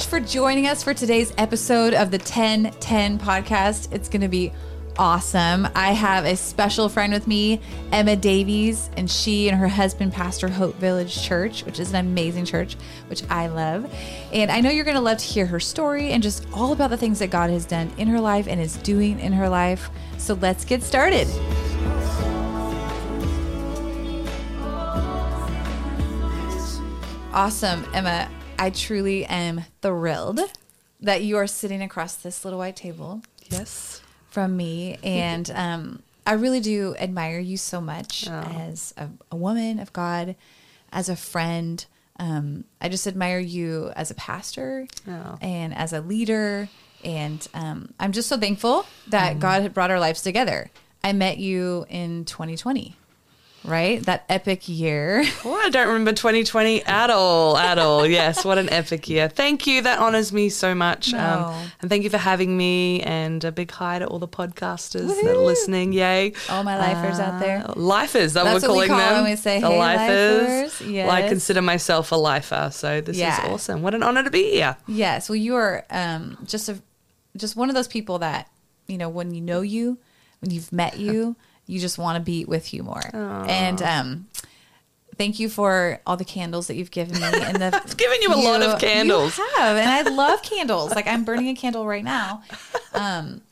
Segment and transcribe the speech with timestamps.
[0.00, 3.92] much for joining us for today's episode of the 1010 podcast.
[3.92, 4.50] It's going to be
[4.96, 5.68] awesome.
[5.74, 7.60] I have a special friend with me,
[7.92, 12.46] Emma Davies, and she and her husband pastor Hope Village Church, which is an amazing
[12.46, 12.76] church,
[13.08, 13.94] which I love.
[14.32, 16.88] And I know you're going to love to hear her story and just all about
[16.88, 19.90] the things that God has done in her life and is doing in her life.
[20.16, 21.28] So let's get started.
[27.34, 28.30] Awesome, Emma.
[28.60, 30.40] I truly am thrilled
[31.00, 34.02] that you are sitting across this little white table Yes.
[34.28, 34.98] from me.
[35.02, 38.32] And um, I really do admire you so much Oh.
[38.32, 40.36] as a, a woman of God,
[40.92, 41.84] as a friend.
[42.18, 45.38] Um, I just admire you as a pastor Oh.
[45.40, 46.68] and as a leader.
[47.02, 49.40] And um, I'm just so thankful that Mm-hmm.
[49.40, 50.70] God had brought our lives together.
[51.02, 52.94] I met you in 2020,
[53.70, 54.02] right?
[54.04, 55.24] That epic year.
[55.44, 58.04] Well, I don't remember 2020 at all, at all.
[58.06, 59.28] Yes, what an epic year.
[59.28, 59.82] Thank you.
[59.82, 61.14] That honors me so much.
[61.14, 63.00] Um, and thank you for having me.
[63.02, 65.92] And a big hi to all the podcasters that are listening.
[65.92, 66.32] Yay.
[66.50, 67.64] All my lifers out there.
[67.66, 69.22] Uh, Lifers, that That's we're what we call them.
[69.22, 70.80] when we say, the "Hey, lifers.
[70.80, 72.70] lifers." Well, I consider myself a lifer.
[72.72, 73.46] So this Yeah.
[73.46, 73.82] is awesome.
[73.82, 74.76] What an honor to be here.
[74.86, 75.28] Yes.
[75.28, 76.80] Well, you are um, just a
[77.36, 78.48] just one of those people that
[78.88, 79.98] you know when you know you,
[80.40, 81.36] when you've met you,
[81.70, 83.02] you just want to be with you more.
[83.14, 84.26] And um,
[85.16, 87.26] thank you for all the candles that you've given me.
[87.44, 89.36] And the I've given you a lot of candles.
[89.38, 90.94] You have, and I love candles.
[90.94, 92.42] Like I'm burning a candle right now.
[92.94, 93.42] Um,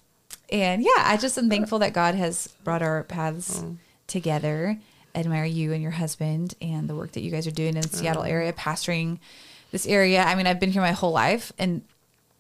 [0.50, 3.76] and yeah, I just am thankful that God has brought our paths Oh.
[4.06, 4.78] together.
[5.14, 7.82] I admire you and your husband and the work that you guys are doing in
[7.82, 8.26] the Seattle Oh.
[8.26, 9.18] area, pastoring
[9.72, 10.22] this area.
[10.22, 11.82] I mean, I've been here my whole life, and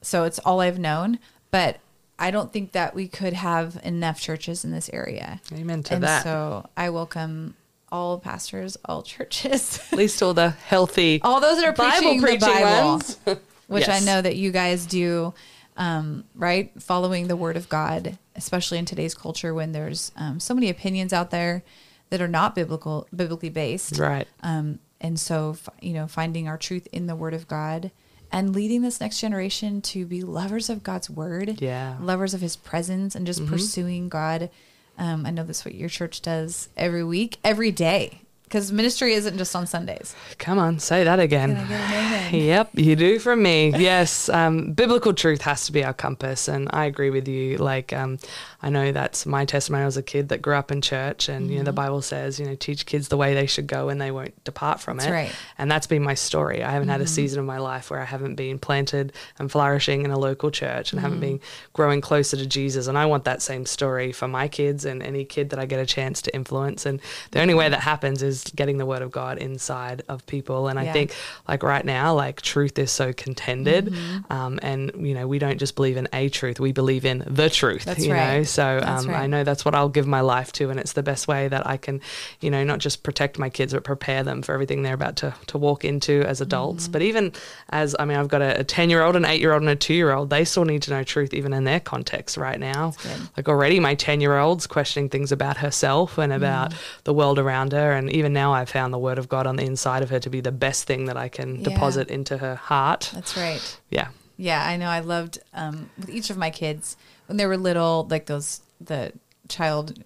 [0.00, 1.18] so it's all I've known.
[1.50, 1.80] But
[2.18, 5.40] I don't think that we could have enough churches in this area.
[5.52, 6.24] Amen to and that.
[6.24, 7.54] so I welcome
[7.92, 12.40] all pastors, all churches, At least all the healthy all those that are Bible preaching
[12.40, 13.18] the Bible, ones.
[13.68, 15.32] which I know that you guys do,
[15.76, 16.70] um, right?
[16.82, 21.12] Following the Word of God, especially in today's culture when there's um, so many opinions
[21.12, 21.62] out there
[22.10, 24.26] that are not biblical, biblically based, Right.
[24.42, 27.90] um, and so you know, finding our truth in the Word of God
[28.30, 31.96] and leading this next generation to be lovers of God's Word, Yeah.
[32.00, 34.50] lovers of His presence, and just pursuing God.
[34.98, 39.36] Um, I know that's what your church does every week, every day, because ministry isn't
[39.36, 40.16] just on Sundays.
[40.38, 41.54] Come on, say that again.
[41.54, 42.34] Can I get an amen?
[42.48, 43.72] Yep, you do from me.
[43.76, 47.58] Yes, um, biblical truth has to be our compass, and I agree with you.
[47.58, 48.18] Like, um,
[48.62, 51.58] I know that's my testimony as a kid that grew up in church, and you
[51.58, 54.10] know the Bible says, you know, teach kids the way they should go, and they
[54.10, 55.12] won't depart from That's it.
[55.12, 55.32] right.
[55.58, 56.62] And that's been my story.
[56.62, 60.04] I haven't had a season of my life where I haven't been planted and flourishing
[60.04, 61.40] in a local church, and haven't been
[61.72, 62.86] growing closer to Jesus.
[62.86, 65.80] And I want that same story for my kids and any kid that I get
[65.80, 66.86] a chance to influence.
[66.86, 67.00] And
[67.32, 70.68] the only way that happens is getting the word of God inside of people.
[70.68, 70.90] And Yeah.
[70.90, 71.14] I think
[71.46, 73.86] like right now, like truth is so contended.
[73.86, 74.32] Mm-hmm.
[74.32, 77.50] Um, and, you know, we don't just believe in a truth, we believe in the
[77.50, 78.38] truth, That's you right.
[78.38, 78.42] know?
[78.44, 79.22] So um, right.
[79.22, 80.70] I know that's what I'll give my life to.
[80.70, 82.00] And it's the best way that I can,
[82.40, 85.34] you know, not just protect my kids, but prepare them for everything they're about to,
[85.48, 86.84] to walk into as adults.
[86.84, 86.92] Mm-hmm.
[86.92, 87.32] But even
[87.70, 89.76] as, I mean, I've got a 10 year old, an eight year old, and a
[89.76, 92.92] two year old, they still need to know truth even in their context right now.
[93.36, 96.74] Like already my 10 year old's questioning things about herself and about Mm.
[97.04, 97.92] the world around her.
[97.92, 100.30] And even now I've found the word of God on the inside of her to
[100.30, 101.62] be the best thing that I can Yeah.
[101.70, 103.10] deposit into her heart.
[103.14, 103.80] That's right.
[103.90, 104.08] Yeah.
[104.36, 104.88] Yeah, I know.
[104.88, 106.96] I loved um, with each of my kids
[107.26, 109.12] when they were little, like those the
[109.48, 110.02] child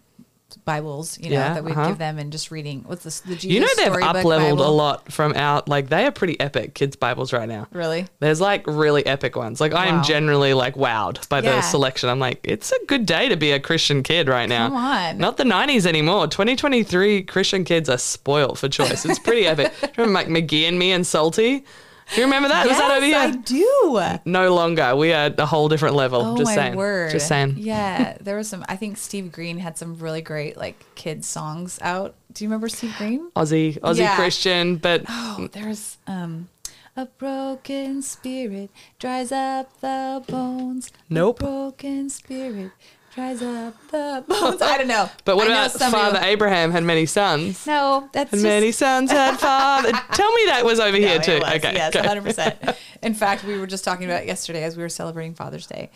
[0.56, 1.88] Bibles, you know, Yeah, that we uh-huh.
[1.88, 2.84] give them and just reading.
[2.86, 3.20] What's this?
[3.20, 6.38] The Jesus You know they've up leveled a lot from out like they are pretty
[6.40, 7.68] epic kids Bibles right now.
[7.72, 8.06] Really?
[8.20, 9.60] There's like really epic ones.
[9.60, 11.56] Like I am generally like wowed by Yeah.
[11.56, 12.08] the selection.
[12.08, 14.68] I'm like, it's a good day to be a Christian kid right now.
[14.68, 15.18] Come on.
[15.18, 16.26] Not the 90s anymore.
[16.26, 19.04] 2023 Christian kids are spoiled for choice.
[19.04, 19.72] It's pretty epic.
[19.96, 21.64] Remember like McGee and me and Salty?
[22.14, 22.66] Do you remember that?
[22.66, 23.16] Was that over here?
[23.16, 24.00] I do.
[24.24, 24.94] No longer.
[24.96, 26.20] We are at a whole different level.
[26.20, 26.76] Oh Just my saying.
[26.76, 27.10] word!
[27.10, 27.54] Just saying.
[27.58, 28.64] Yeah, there was some.
[28.68, 32.14] I think Steve Green had some really great like kids songs out.
[32.32, 33.30] Do you remember Steve Green?
[33.36, 34.16] Aussie, Aussie Yeah.
[34.16, 36.48] Christian, but Oh, there's um,
[36.96, 40.90] a broken spirit dries up the bones.
[41.10, 42.72] A broken spirit
[43.14, 44.62] dries up the bones.
[44.62, 45.08] I don't know.
[45.24, 47.66] but what I about some Father you- Abraham had many sons?
[47.66, 49.92] No, that's And just, many sons had father.
[50.12, 51.40] Tell me that was over No, here it too.
[51.40, 51.52] was.
[51.56, 51.74] Okay.
[51.74, 52.76] Yes, 100%.
[53.02, 55.90] In fact, we were just talking about it yesterday as we were celebrating Father's Day.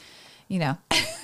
[0.48, 0.78] You know,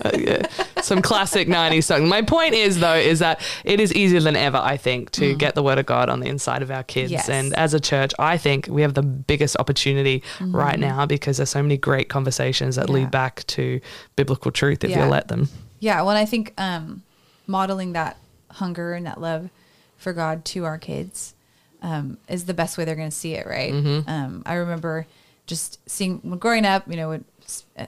[0.05, 0.47] Uh, yeah.
[0.83, 2.09] Some classic 90s song.
[2.09, 5.55] My point is, though, is that it is easier than ever, I think, to get
[5.55, 7.11] the word of God on the inside of our kids.
[7.13, 7.17] Mm.
[7.17, 7.29] Yes.
[7.29, 11.51] And as a church, I think we have the biggest opportunity right now because there's
[11.51, 12.97] so many great conversations that Mm-hmm.
[12.97, 13.03] Yeah.
[13.03, 13.81] lead back to
[14.17, 15.05] biblical truth if Yeah.
[15.05, 15.49] you let them.
[15.83, 17.03] Yeah, well, I think um,
[17.49, 18.17] modeling that
[18.53, 19.51] hunger and that love
[19.97, 21.35] for God to our kids
[21.83, 23.73] um, is the best way they're going to see it, right?
[23.73, 24.09] Mm-hmm.
[24.09, 25.09] Um, I remember
[25.47, 27.25] just seeing when growing up, you know, would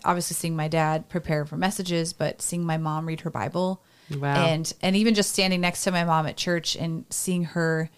[0.04, 3.80] obviously seeing my dad prepare for messages, but seeing my mom read her Bible,
[4.18, 4.44] Wow.
[4.44, 7.90] and and even just standing next to my mom at church and seeing her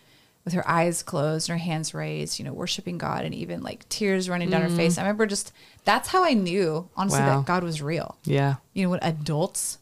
[0.44, 3.88] with her eyes closed and her hands raised, you know, worshiping God, and even like
[3.88, 4.99] tears running down her face.
[4.99, 5.52] I remember just
[5.84, 7.38] that's how I knew honestly Wow.
[7.38, 8.56] that God was real Yeah.
[8.75, 9.78] you know, when adults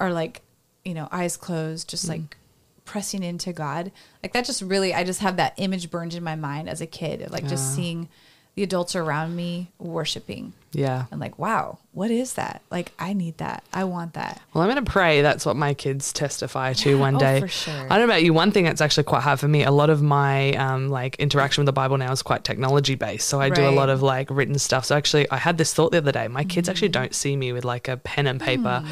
[0.00, 0.42] are like,
[0.84, 2.36] you know, eyes closed, just like
[2.84, 3.90] pressing into God,
[4.22, 6.86] like that just really, I just have that image burned in my mind as a
[6.86, 8.08] kid of like just seeing
[8.56, 10.52] the adults around me worshiping.
[10.70, 11.06] Yeah.
[11.10, 12.62] And like, wow, what is that?
[12.70, 13.64] Like, I need that.
[13.72, 14.40] I want that.
[14.52, 17.40] Well, I'm going to pray that's what my kids testify to one oh, day.
[17.40, 17.72] for sure.
[17.74, 18.32] I don't know about you.
[18.32, 21.62] One thing that's actually quite hard for me, a lot of my um, like interaction
[21.62, 23.26] with the Bible now is quite technology based.
[23.28, 24.84] So I do a lot of like written stuff.
[24.84, 26.28] So actually, I had this thought the other day.
[26.28, 26.92] My kids actually Mm.
[26.92, 28.84] don't see me with like a pen and paper.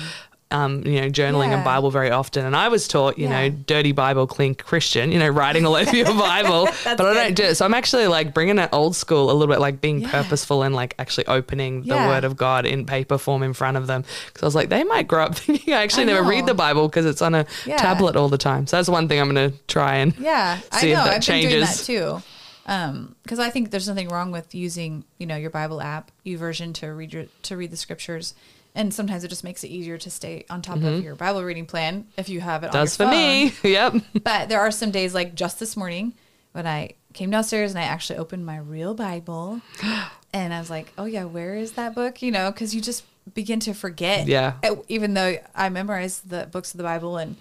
[0.52, 3.92] Um, you know, journaling and Bible very often, and I was taught, you know, dirty
[3.92, 7.54] Bible, clean Christian, you know, writing all over your Bible, but I don't do it.
[7.54, 10.10] So I'm actually like bringing it old school a little bit, like being Yeah.
[10.10, 12.06] purposeful and like actually opening the Yeah.
[12.06, 14.84] Word of God in paper form in front of them, because I was like, they
[14.84, 17.46] might grow up thinking I actually I never read the Bible because it's on a
[17.64, 17.76] Yeah.
[17.78, 18.66] tablet all the time.
[18.66, 21.04] So that's one thing I'm going to try and Yeah, See I if know.
[21.04, 21.86] that I've been doing that changes.
[21.86, 22.22] too.
[22.66, 26.74] Um, because I think there's nothing wrong with using, you know, your Bible app, YouVersion
[26.74, 28.34] to read your to read the scriptures,
[28.74, 31.66] and sometimes it just makes it easier to stay on top of your Bible reading
[31.66, 32.68] plan if you have it.
[32.68, 32.76] Mm-hmm.
[32.76, 33.52] does on for me.
[33.62, 33.94] Yep.
[34.22, 36.14] But there are some days, like just this morning,
[36.52, 39.60] when I came downstairs and I actually opened my real Bible,
[40.32, 43.04] and I was like, "Oh yeah, where is that book?" You know, because you just
[43.34, 44.26] begin to forget.
[44.26, 44.54] Yeah.
[44.88, 47.36] Even though I memorized the books of the Bible, and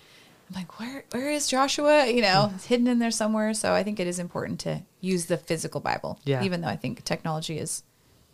[0.50, 3.54] I'm like, "Where, where is Joshua?" You know, it's hidden in there somewhere.
[3.54, 6.20] So I think it is important to use the physical Bible.
[6.26, 6.44] Yeah.
[6.44, 7.84] Even though I think technology is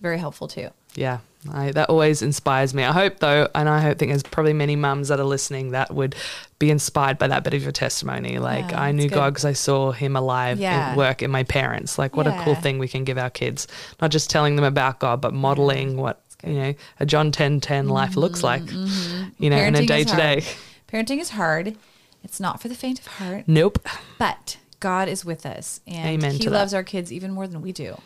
[0.01, 0.69] very helpful too.
[0.95, 1.19] Yeah,
[1.51, 2.83] I, that always inspires me.
[2.83, 5.93] I hope though, and I hope think there's probably many mums that are listening that
[5.93, 6.15] would
[6.59, 8.39] be inspired by that bit of your testimony.
[8.39, 9.15] Like Yeah, I knew good.
[9.15, 10.91] God because I saw Him alive Yeah.
[10.91, 11.97] in work in my parents.
[11.97, 13.67] Like what a cool thing we can give our kids,
[14.01, 16.21] not just telling them about God, but modeling what.
[16.43, 16.49] Mm-hmm.
[16.51, 18.63] you know a John 10 10 life looks like.
[19.39, 20.43] You know, in a day to day.
[20.87, 21.75] Parenting is hard.
[22.23, 23.43] It's not for the faint of heart.
[23.47, 23.79] Nope.
[24.17, 27.71] But God is with us, and Amen He loves our kids even more than we
[27.71, 27.97] do.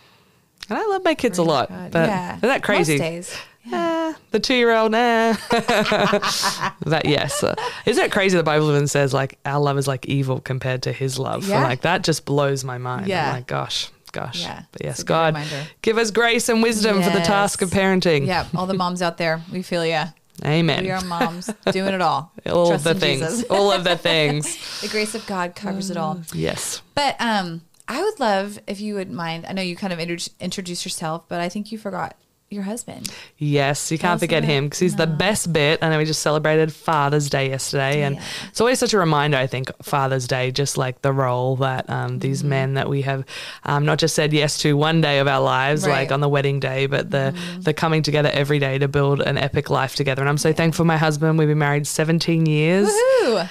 [0.69, 1.91] And I love my kids a lot, God.
[1.91, 2.93] but yeah, isn't that crazy?
[2.93, 3.37] Most days.
[3.71, 5.33] Eh, the two year old, nah.
[5.49, 7.53] that yes, uh,
[7.85, 8.37] isn't it crazy?
[8.37, 11.47] The Bible even says like our love is like evil compared to His love.
[11.47, 11.57] Yeah.
[11.57, 13.07] And, like that just blows my mind.
[13.07, 13.27] Yeah.
[13.29, 14.41] I'm like, gosh, gosh.
[14.41, 15.67] Yeah, But yes, God, reminder.
[15.81, 18.25] give us grace and wisdom for the task of parenting.
[18.25, 20.07] Yeah, all the moms out there, we feel ya.
[20.43, 20.83] Amen.
[20.83, 22.31] We are moms doing it all.
[22.47, 23.21] all Trust the things.
[23.21, 23.43] Jesus.
[23.51, 24.81] all of the things.
[24.81, 26.19] The grace of God covers it all.
[26.33, 26.81] Yes.
[26.95, 29.45] But um, I would love if you would mind.
[29.47, 32.15] I know you kind of intro- introduced yourself, but I think you forgot
[32.49, 33.09] your husband.
[33.37, 35.79] Yes, you Tell can't forget him because he's the best bit.
[35.81, 38.23] I know we just celebrated Father's Day yesterday, and Yeah.
[38.49, 39.37] it's always such a reminder.
[39.37, 42.19] I think Father's Day, just like the role that um, Mm-hmm.
[42.19, 43.23] these men that we have
[43.63, 45.91] um, not just said yes to one day of our lives, Right.
[45.91, 45.99] Mm-hmm.
[46.01, 49.37] like on the wedding day, but the the coming together every day to build an
[49.37, 50.21] epic life together.
[50.21, 51.37] And I'm so thankful for my husband.
[51.39, 52.89] We've been married 17 years.
[52.89, 53.47] Woohoo!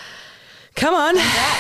[0.76, 1.14] Come on,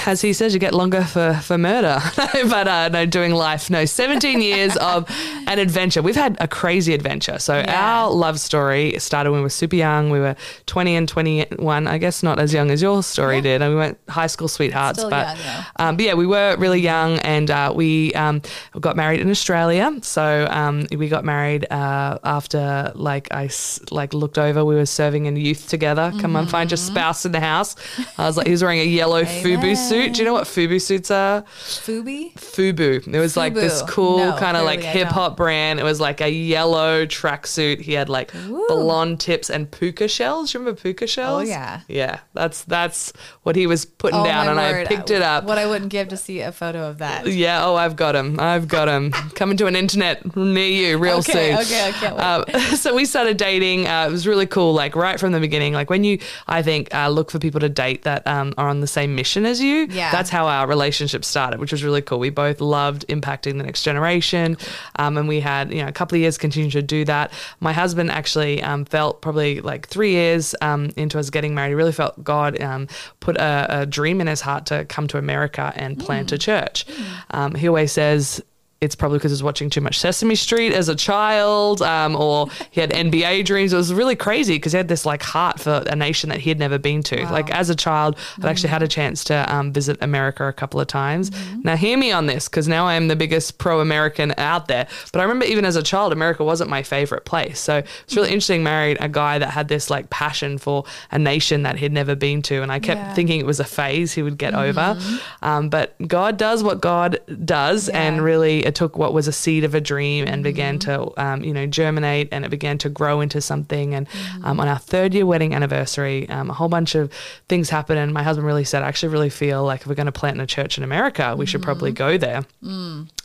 [0.06, 3.68] as he says, you get longer for for murder, but uh, no, doing life.
[3.68, 5.04] No, seventeen years of
[5.46, 6.00] an adventure.
[6.00, 7.38] We've had a crazy adventure.
[7.38, 7.74] So Yeah.
[8.04, 10.08] our love story started when we were super young.
[10.10, 11.86] We were twenty and twenty one.
[11.86, 13.40] I guess not as young as your story Yeah.
[13.42, 13.62] did.
[13.62, 16.80] And we went high school sweethearts, Still but young, um, but yeah, we were really
[16.80, 18.40] young, and uh, we um,
[18.80, 19.92] got married in Australia.
[20.02, 23.50] So um, we got married uh, after like I
[23.90, 24.64] like looked over.
[24.64, 26.12] We were serving in youth together.
[26.20, 26.92] Come on, find your Mm-hmm.
[26.94, 27.74] spouse in the house.
[28.16, 30.12] I was like, he was wearing a yellow FUBU suit.
[30.12, 31.42] Do you know what FUBU suits are?
[31.42, 32.34] Fubi.
[32.34, 33.14] FUBU.
[33.14, 33.88] It was like this FUBU.
[33.88, 35.80] cool No, kind of like clearly I hip hop brand.
[35.80, 37.80] It was like a yellow tracksuit.
[37.80, 38.30] He had like
[38.68, 40.52] blonde tips and puka shells.
[40.52, 41.42] You remember puka shells?
[41.42, 41.80] Oh, yeah.
[41.88, 45.44] Yeah, that's that's what he was putting Oh down, and I picked it up.
[45.44, 47.26] What I wouldn't give to see a photo of that.
[47.26, 48.38] Yeah, oh, I've got him.
[48.38, 49.12] I've got him.
[49.34, 51.58] Coming to an internet near you real Okay, soon.
[51.60, 52.54] okay, I can't wait.
[52.54, 53.86] Uh, so we started dating.
[53.86, 55.72] Uh, it was really cool, like right from the beginning.
[55.72, 58.80] Like when you, I think, uh, look for people to date that um, are on
[58.80, 59.86] the same mission as you.
[59.90, 60.10] Yeah.
[60.12, 62.18] That's how our relationship started, which was really cool.
[62.18, 64.56] We both loved impacting the next generation.
[64.96, 67.32] Um, and we had, you know, a couple of years continued to do that.
[67.60, 71.74] My husband actually um, felt probably like three years um, into us getting married, he
[71.74, 72.88] really felt God um,
[73.20, 76.84] put a, a dream in his heart to come to America and plant a church.
[77.30, 78.42] Um, he always says,
[78.80, 82.46] it's probably because he was watching too much Sesame Street as a child, um, or
[82.70, 83.72] he had NBA dreams.
[83.72, 86.48] It was really crazy because he had this like heart for a nation that he
[86.50, 87.24] had never been to.
[87.24, 87.32] Wow.
[87.32, 90.80] Like as a child, I've actually had a chance to um, visit America a couple
[90.80, 91.30] of times.
[91.62, 94.88] Now, hear me on this because now I am the biggest pro-American out there.
[95.12, 97.60] But I remember even as a child, America wasn't my favorite place.
[97.60, 98.62] So it's really interesting.
[98.62, 102.40] Married a guy that had this like passion for a nation that he'd never been
[102.42, 103.14] to, and I kept Yeah.
[103.14, 104.98] thinking it was a phase he would get over.
[105.42, 108.00] Um, but God does what God does, Yeah.
[108.00, 111.42] and really it took what was a seed of a dream and began to, um,
[111.42, 113.94] you know, germinate and it began to grow into something.
[113.94, 114.06] And
[114.44, 117.12] um, on our third year wedding anniversary, um, a whole bunch of
[117.48, 117.98] things happened.
[117.98, 120.36] And my husband really said, I actually really feel like if we're going to plant
[120.36, 122.44] in a church in America, we should probably go there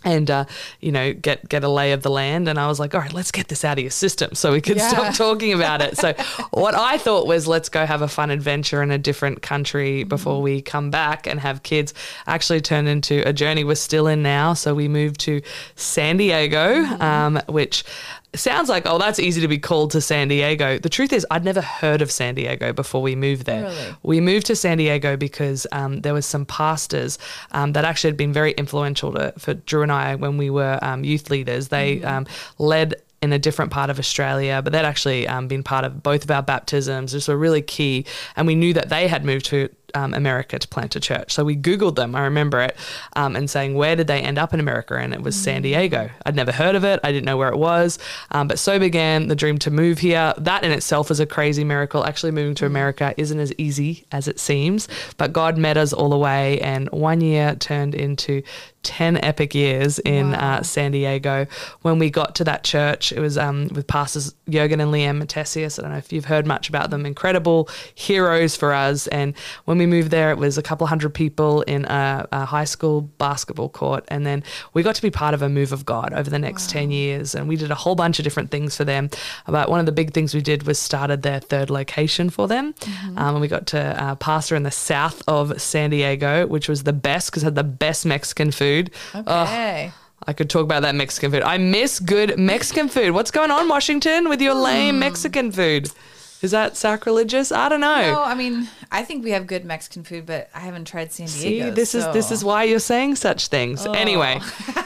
[0.05, 0.45] and uh,
[0.79, 2.47] you know get get a lay of the land.
[2.47, 4.61] And i was like all right let's get this out of your system so we
[4.61, 4.87] can Yeah.
[4.87, 5.97] stop talking about it.
[5.97, 6.13] So
[6.51, 10.41] what i thought was let's go have a fun adventure in a different country before
[10.41, 11.93] we come back and have kids.
[12.27, 14.53] Actually turned into a journey we're still in now.
[14.53, 15.41] So we moved to
[15.75, 17.83] san diego um, which
[18.39, 21.43] sounds like oh that's easy to be called to san diego the truth is i'd
[21.43, 23.95] never heard of san diego before we moved there Really?
[24.03, 27.17] we moved to San Diego because um, there was some pastors
[27.51, 30.79] um, that actually had been very influential to, for Drew and I when we were
[30.81, 31.69] um, youth leaders.
[31.69, 32.25] They um,
[32.57, 36.23] led in a different part of Australia, but they'd actually um, been part of both
[36.23, 37.11] of our baptisms.
[37.11, 40.67] This were really key, and we knew that they had moved to um, America to
[40.67, 41.33] plant a church.
[41.33, 42.75] So we Googled them, I remember it,
[43.15, 44.95] um, and saying, where did they end up in America?
[44.97, 46.09] And it was San Diego.
[46.25, 46.99] I'd never heard of it.
[47.03, 47.99] I didn't know where it was.
[48.31, 50.33] Um, but so began the dream to move here.
[50.37, 52.05] That in itself is a crazy miracle.
[52.05, 54.87] Actually, moving to America isn't as easy as it seems,
[55.17, 56.59] but God met us all the way.
[56.61, 58.41] And one year turned into
[58.85, 61.47] 10 epic years in uh, San Diego.
[61.81, 65.79] When we got to that church, it was um, with pastors Jurgen and Leanne Matthesius.
[65.79, 67.05] I don't know if you've heard much about them.
[67.05, 69.07] Incredible heroes for us.
[69.07, 72.63] And when we moved there, it was a couple hundred people in a, a high
[72.65, 74.05] school basketball court.
[74.09, 76.69] And then we got to be part of a move of God over the next
[76.69, 77.35] 10 years.
[77.35, 79.09] And we did a whole bunch of different things for them.
[79.47, 82.73] But one of the big things we did was started their third location for them.
[83.17, 86.83] Um, and we got to uh, pastor in the south of San Diego, which was
[86.83, 88.91] the best because it had the best Mexican food.
[89.13, 89.91] Oh, Okay.
[90.27, 91.43] I could talk about that Mexican food.
[91.43, 93.11] I miss good Mexican food.
[93.11, 94.61] What's going on, Washington, with your Hmm.
[94.61, 95.91] lame Mexican food?
[96.45, 97.51] Is that sacrilegious?
[97.51, 98.13] I don't know.
[98.13, 101.27] No, I mean, I think we have good Mexican food, but I haven't tried San
[101.27, 101.71] See, Diego.
[101.71, 103.83] this is this is why you're saying such things.
[103.83, 103.93] Oh.
[103.93, 104.39] Anyway,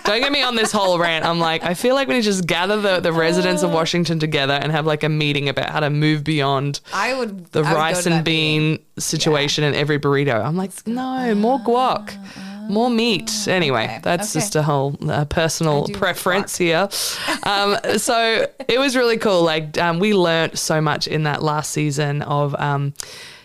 [0.05, 1.25] don't get me on this whole rant.
[1.25, 3.75] I'm like, I feel like we need to just gather the, the residents of oh.
[3.75, 7.63] Washington together and have like a meeting about how to move beyond I would the
[7.63, 10.41] I rice and bean situation in every burrito.
[10.41, 13.47] I'm like, no, more guac, uh, more meat.
[13.47, 14.39] Anyway, okay, that's okay.
[14.39, 16.89] just a whole uh, personal preference here.
[17.43, 19.43] Um, so it was really cool.
[19.43, 22.55] Like um, we learnt so much in that last season of.
[22.59, 22.93] Um,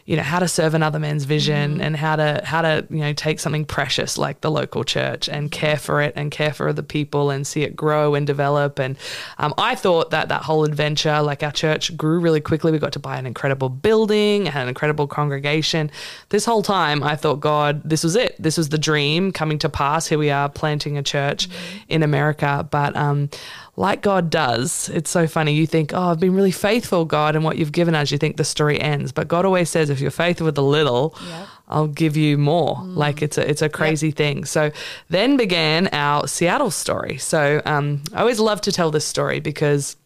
[0.06, 1.80] you know how to serve another man's vision Mm-hmm.
[1.80, 5.50] and how to how to you know take something precious like the local church and
[5.50, 8.78] care for it and care for the people and see it grow and develop.
[8.78, 8.96] And
[9.38, 12.72] um, I thought that that whole adventure like our church grew really quickly.
[12.72, 15.90] We got to buy an incredible building had an incredible congregation.
[16.28, 18.36] This whole time I thought God this was it.
[18.38, 20.06] This was the dream coming to pass.
[20.06, 21.48] Here we are planting a church
[21.88, 22.66] in America.
[22.70, 23.30] But um
[23.76, 25.54] like God does, it's so funny.
[25.54, 28.10] You think, oh, I've been really faithful, God, and what you've given us.
[28.10, 31.16] You think the story ends, but God always says, if you're faithful with a little,
[31.28, 31.48] Yep.
[31.66, 32.78] I'll give you more.
[32.84, 34.44] Like it's a it's a crazy thing.
[34.44, 34.70] So
[35.08, 37.16] then began our Seattle story.
[37.16, 39.96] So um, I always love to tell this story because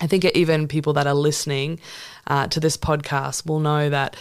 [0.00, 1.78] I think even people that are listening
[2.26, 4.16] uh, to this podcast will know that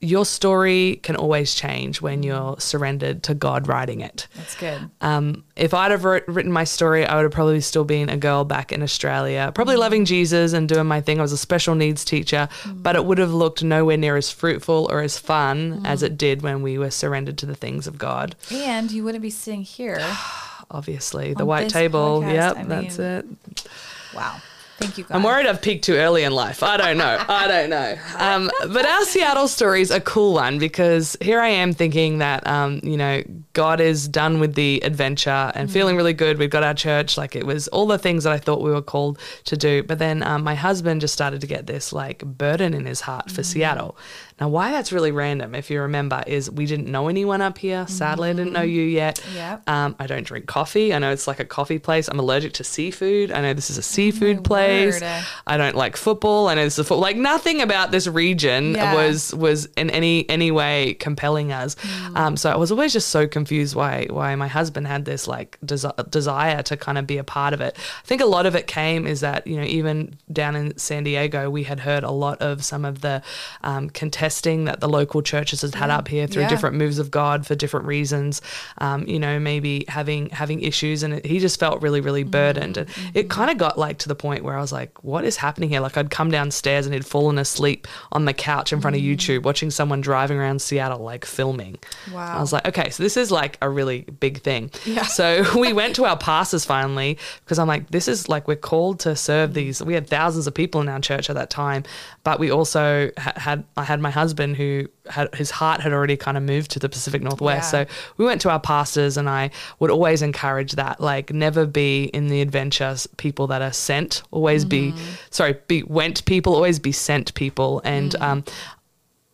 [0.00, 4.28] your story can always change when you're surrendered to God writing it.
[4.36, 4.90] That's good.
[5.00, 8.16] Um, if I'd have wrote, written my story, I would have probably still been a
[8.16, 11.18] girl back in Australia, probably loving Jesus and doing my thing.
[11.18, 14.86] I was a special needs teacher, but it would have looked nowhere near as fruitful
[14.90, 18.36] or as fun as it did when we were surrendered to the things of God.
[18.52, 19.98] And you wouldn't be sitting here.
[20.70, 22.20] Obviously, the white table.
[22.20, 23.66] podcast, Yep, I that's mean, it.
[24.14, 24.36] Wow.
[24.78, 25.14] Thank you, God.
[25.16, 26.62] I'm worried I've peaked too early in life.
[26.62, 27.24] I don't know.
[27.28, 27.96] I don't know.
[28.18, 32.46] Um, but our Seattle story is a cool one because here I am thinking that,
[32.46, 33.22] um, you know,
[33.54, 36.38] God is done with the adventure and feeling really good.
[36.38, 37.16] We've got our church.
[37.16, 39.82] Like it was all the things that I thought we were called to do.
[39.82, 43.30] But then um, my husband just started to get this like burden in his heart
[43.30, 43.96] for Seattle.
[44.38, 47.86] Now, why that's really random, if you remember, is we didn't know anyone up here.
[47.88, 49.22] Sadly, I didn't know you yet.
[49.34, 49.68] Yep.
[49.68, 50.92] Um, I don't drink coffee.
[50.92, 52.06] I know it's like a coffee place.
[52.08, 53.32] I'm allergic to seafood.
[53.32, 55.00] I know this is a seafood my place.
[55.00, 55.24] word.
[55.46, 56.48] I don't like football.
[56.48, 57.00] I know this is football.
[57.00, 58.94] Like nothing about this region Yeah.
[58.94, 61.74] was was in any any way compelling us.
[61.80, 62.16] Hmm.
[62.16, 65.56] Um, so I was always just so confused why why my husband had this like
[65.64, 67.74] desi- desire to kind of be a part of it.
[67.78, 71.04] I think a lot of it came is that you know even down in San
[71.04, 73.22] Diego we had heard a lot of some of the
[73.62, 73.88] um,
[74.26, 76.48] contesting that the local churches had had up here through Yeah.
[76.48, 78.42] different moves of God for different reasons.
[78.78, 82.30] Um, you know maybe having having issues and it, he just felt really really mm-hmm.
[82.30, 82.76] burdened.
[82.76, 83.28] And it mm-hmm.
[83.28, 85.78] kind of got like to the point where I was like what is happening here?
[85.80, 89.14] Like I'd come downstairs and he'd fallen asleep on the couch in front of mm.
[89.14, 91.78] YouTube watching someone driving around Seattle like filming.
[92.12, 92.38] Wow.
[92.38, 94.72] I was like okay so this is like a really big thing.
[94.84, 95.04] Yeah.
[95.04, 98.98] so we went to our pastors finally because I'm like this is like we're called
[99.00, 99.54] to serve mm.
[99.54, 99.82] these.
[99.82, 101.84] We had thousands of people in our church at that time
[102.24, 106.16] but we also ha- had I had my husband who had his heart had already
[106.16, 107.72] kind of moved to the Pacific Northwest.
[107.72, 107.84] Yeah.
[107.84, 112.04] So we went to our pastors, and I would always encourage that, like, never be
[112.06, 114.22] in the adventures people that are sent.
[114.30, 114.92] Always be,
[115.30, 116.54] sorry, be went people.
[116.54, 118.44] Always be sent people, and um,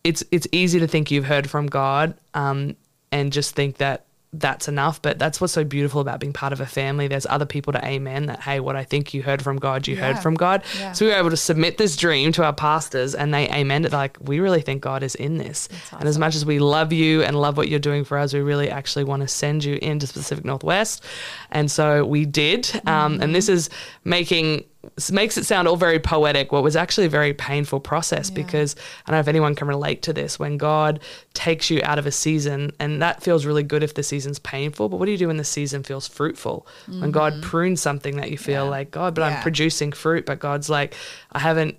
[0.03, 2.75] it's it's easy to think you've heard from God, um,
[3.11, 5.01] and just think that that's enough.
[5.01, 7.07] But that's what's so beautiful about being part of a family.
[7.07, 9.95] There's other people to amen that, hey, what I think you heard from God, you
[9.95, 10.07] Yeah.
[10.13, 10.63] heard from God.
[10.79, 10.91] Yeah.
[10.93, 13.91] So we were able to submit this dream to our pastors and they amen it.
[13.91, 15.69] Like, we really think God is in this.
[15.91, 18.39] And as much as we love you and love what you're doing for us, we
[18.41, 21.03] really actually want to send you into the Pacific Northwest.
[21.51, 22.69] And so we did.
[22.87, 23.69] Um, and this is
[24.03, 24.65] making
[25.11, 28.35] makes it sound all very poetic what was actually a very painful process Yeah.
[28.43, 28.75] because
[29.05, 30.99] I don't know if anyone can relate to this when God
[31.33, 34.89] takes you out of a season and that feels really good if the season's painful
[34.89, 38.29] but what do you do when the season feels fruitful when God prunes something that
[38.31, 38.65] you feel Mm-hmm.
[38.65, 38.77] Yeah.
[38.77, 39.37] like God but Yeah.
[39.37, 40.95] I'm producing fruit but God's like
[41.31, 41.77] I haven't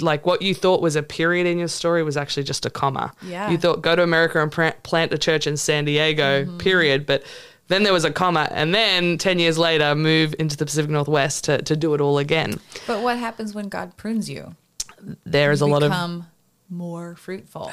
[0.00, 3.12] like what you thought was a period in your story was actually just a comma
[3.22, 3.44] Yeah.
[3.44, 3.52] Mm-hmm.
[3.52, 7.22] you thought go to America and plant plant a church in San Diego period but
[7.70, 11.44] then there was a comma and then 10 years later move into the Pacific Northwest
[11.44, 14.54] to, to do it all again But what happens when God prunes you?
[15.24, 16.26] there is a lot of become
[16.68, 17.72] more fruitful.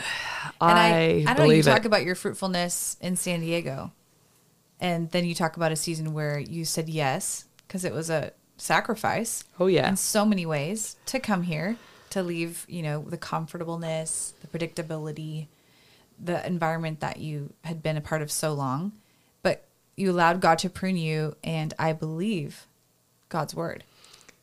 [0.60, 0.80] I, And
[1.28, 1.54] I, I don't know.
[1.54, 1.86] You talk it.
[1.86, 3.92] about your fruitfulness in San Diego,
[4.80, 8.32] and then you talk about a season where you said yes because it was a
[8.58, 9.44] sacrifice.
[9.60, 9.88] Oh, yeah.
[9.90, 11.78] in so many ways to come here
[12.12, 12.66] to leave.
[12.68, 15.48] You know the comfortableness, the predictability,
[16.20, 18.94] the environment that you had been a part of so long,
[19.98, 22.66] you allowed God to prune you, and I believe
[23.30, 23.84] God's word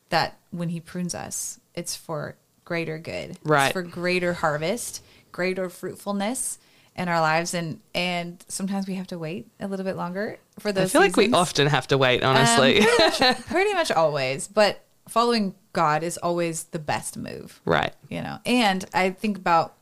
[0.09, 3.65] that when He prunes us, it's for greater good, Right.
[3.65, 6.59] It's for greater harvest, greater fruitfulness
[6.95, 10.71] in our lives, and and sometimes we have to wait a little bit longer for
[10.71, 10.89] those.
[10.89, 12.81] I feel like we often have to wait, Um, honestly.
[12.81, 17.93] pretty, much, pretty much always, but following God is always the best move right.
[18.09, 19.75] you know and i think about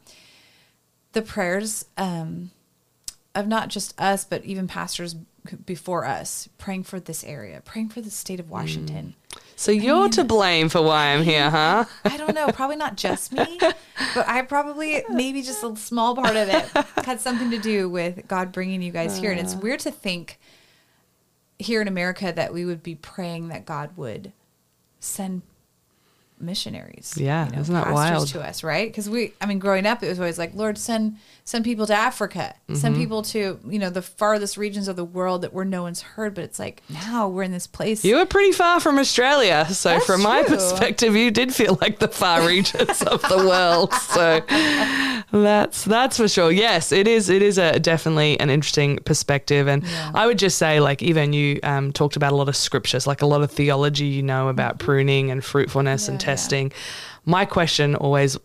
[1.14, 2.50] the prayers um
[3.36, 5.15] of not just us but even pastors
[5.65, 8.52] before us praying for this area praying for the state of mm.
[8.52, 9.15] washington.
[9.56, 11.86] So you're to blame for why I'm here, huh?
[12.06, 16.36] i don't know probably not just me but i probably maybe just a small part
[16.36, 16.65] of it
[17.06, 19.32] had something to do with god bringing you guys here.
[19.32, 19.60] And it's uh.
[19.60, 20.39] weird to think
[21.60, 24.32] here in america that we would be praying that god would
[25.00, 25.41] send
[26.39, 28.28] missionaries Yeah, isn't that wild?
[28.30, 28.89] to us right?
[28.89, 31.94] Because we i mean growing up it was always like lord send send people to
[31.94, 33.02] africa send Mm-hmm.
[33.04, 36.34] people to you know the farthest regions of the world that where no one's heard
[36.36, 39.66] but it's like now we're in this place You were pretty far from Australia.
[39.70, 43.94] So, That's from my perspective, you did feel like the far reaches of the world.
[43.94, 44.42] So,
[45.32, 46.52] that's that's for sure.
[46.52, 47.30] Yes, it is.
[47.30, 50.12] It is a definitely an interesting perspective, and Yeah.
[50.14, 53.22] I would just say, like, even you um, talked about a lot of scriptures, like
[53.22, 56.28] a lot of theology, you know, about pruning and fruitfulness and Mm-hmm.
[56.28, 56.36] Yeah, yeah.
[56.36, 56.72] testing.
[57.26, 58.38] My question always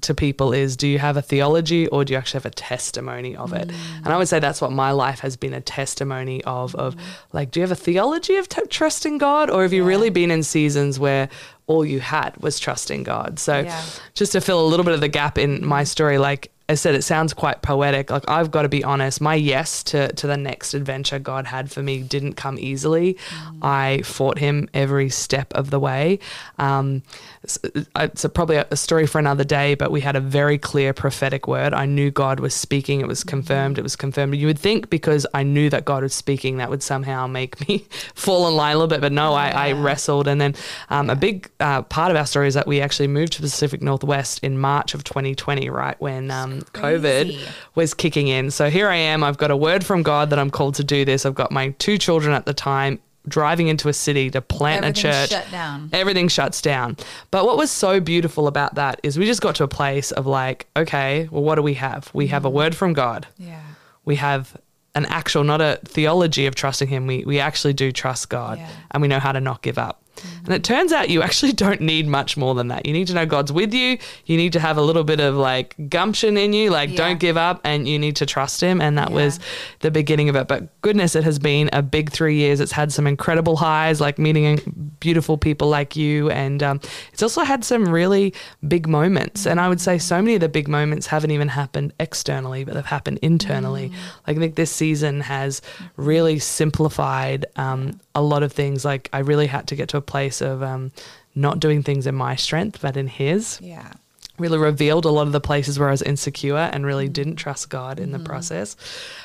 [0.00, 3.36] to people is do you have a theology or do you actually have a testimony
[3.36, 3.96] of it mm.
[3.96, 7.00] and i would say that's what my life has been a testimony of of mm.
[7.32, 9.88] like do you have a theology of t- trusting god or have you Yeah.
[9.88, 11.28] really been in seasons where
[11.66, 13.82] all you had was trusting god so Yeah.
[14.14, 15.86] just to fill a little bit of the gap in my mm.
[15.86, 18.10] story like I said, it sounds quite poetic.
[18.10, 21.70] Like I've got to be honest, my yes to to the next adventure God had
[21.70, 23.16] for me didn't come easily.
[23.62, 26.18] I fought Him every step of the way.
[26.58, 27.02] Um,
[27.42, 27.58] it's,
[27.96, 31.46] it's a, probably a story for another day, but we had a very clear prophetic
[31.46, 31.72] word.
[31.72, 33.00] I knew God was speaking.
[33.00, 33.78] It was confirmed.
[33.78, 34.34] It was confirmed.
[34.36, 37.78] You would think because I knew that God was speaking, that would somehow make me
[38.14, 39.00] fall in line a little bit.
[39.00, 40.26] But no, I, I wrestled.
[40.26, 40.54] And then
[40.90, 43.46] um, a big uh, part of our story is that we actually moved to the
[43.46, 47.38] Pacific Northwest in March of 2020, right when um, COVID
[47.74, 48.50] was kicking in.
[48.50, 49.22] So here I am.
[49.22, 51.24] I've got a word from God that I'm called to do this.
[51.24, 54.92] I've got my two children at the time driving into a city to plant a
[54.92, 55.30] church.
[55.30, 55.90] shut down.
[55.92, 56.96] Everything shuts down.
[57.30, 60.26] But what was so beautiful about that is we just got to a place of
[60.26, 62.10] like, okay, well, what do we have?
[62.12, 62.54] We have a mm.
[62.54, 63.60] word from God yeah
[64.08, 64.56] we have
[64.94, 67.06] an actual, not a theology of trusting Him.
[67.06, 68.70] We, we actually do trust God Yeah.
[68.90, 70.02] and we know how to not give up.
[70.44, 72.86] And it turns out you actually don't need much more than that.
[72.86, 73.98] You need to know God's with you.
[74.26, 76.96] You need to have a little bit of like gumption in you, like Yeah.
[76.96, 78.80] don't give up, and you need to trust Him.
[78.80, 79.16] And that Yeah.
[79.16, 79.40] was
[79.80, 80.48] the beginning of it.
[80.48, 82.60] But goodness, it has been a big three years.
[82.60, 86.30] It's had some incredible highs, like meeting beautiful people like you.
[86.30, 86.80] And um,
[87.12, 88.34] it's also had some really
[88.66, 89.46] big moments.
[89.46, 92.74] And I would say so many of the big moments haven't even happened externally, but
[92.74, 93.92] they've happened internally.
[94.26, 95.60] Like I think this season has
[95.96, 98.84] really simplified um, a lot of things.
[98.84, 100.92] Like I really had to get to a place of um,
[101.34, 103.92] not doing things in my strength, but in His yeah
[104.38, 107.68] really revealed a lot of the places where I was insecure and really didn't trust
[107.70, 108.76] God in the process.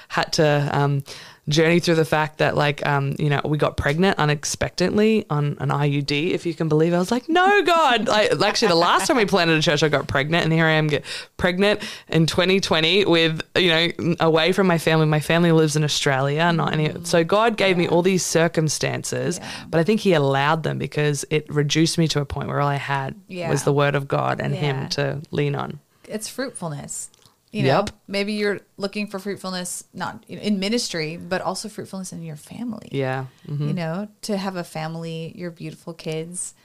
[0.08, 1.04] had to um,
[1.50, 5.70] journey through the fact that like um, you know we got pregnant unexpectedly on an
[5.70, 6.94] IUD, if you can believe.
[6.94, 8.08] I was like, no, God!
[8.08, 10.72] like actually, the last time we planted a church, I got pregnant, and here I
[10.72, 11.04] am get
[11.38, 15.06] pregnant in 2020 with you know away from my family.
[15.06, 16.94] My family lives in Australia, not any.
[17.04, 19.50] So God gave me all these circumstances, Yeah.
[19.70, 22.70] but I think He allowed them because it reduced me to a point where all
[22.70, 23.50] I had Yeah.
[23.50, 24.60] was the Word of God and Yeah.
[24.62, 25.80] Him to lean on.
[26.08, 27.10] it's fruitfulness.
[27.54, 27.90] You know, Yep.
[28.08, 32.90] maybe you're looking for fruitfulness not in ministry, but also fruitfulness in your family.
[32.92, 33.28] Yeah.
[33.48, 33.68] Mhm.
[33.68, 36.56] You know, to have a family, your beautiful kids,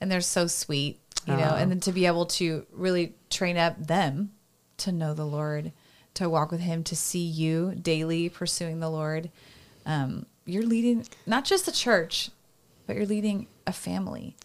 [0.00, 1.00] and they're so sweet.
[1.26, 4.32] You know, and then to be able to really train up them
[4.76, 5.72] to know the Lord,
[6.12, 9.30] to walk with Him, to see you daily pursuing the Lord.
[9.86, 12.28] Um, you're leading not just the church,
[12.86, 14.36] but you're leading a family,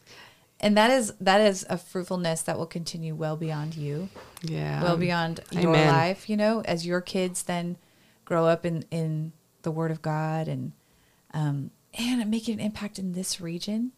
[0.61, 4.09] and that is that is a fruitfulness that will continue well beyond you
[4.41, 4.81] Yeah.
[4.83, 7.77] well beyond your life, you know, as your kids then
[8.25, 9.31] grow up in, in
[9.63, 10.71] the word of God and,
[11.33, 13.91] um, and making an impact in this region.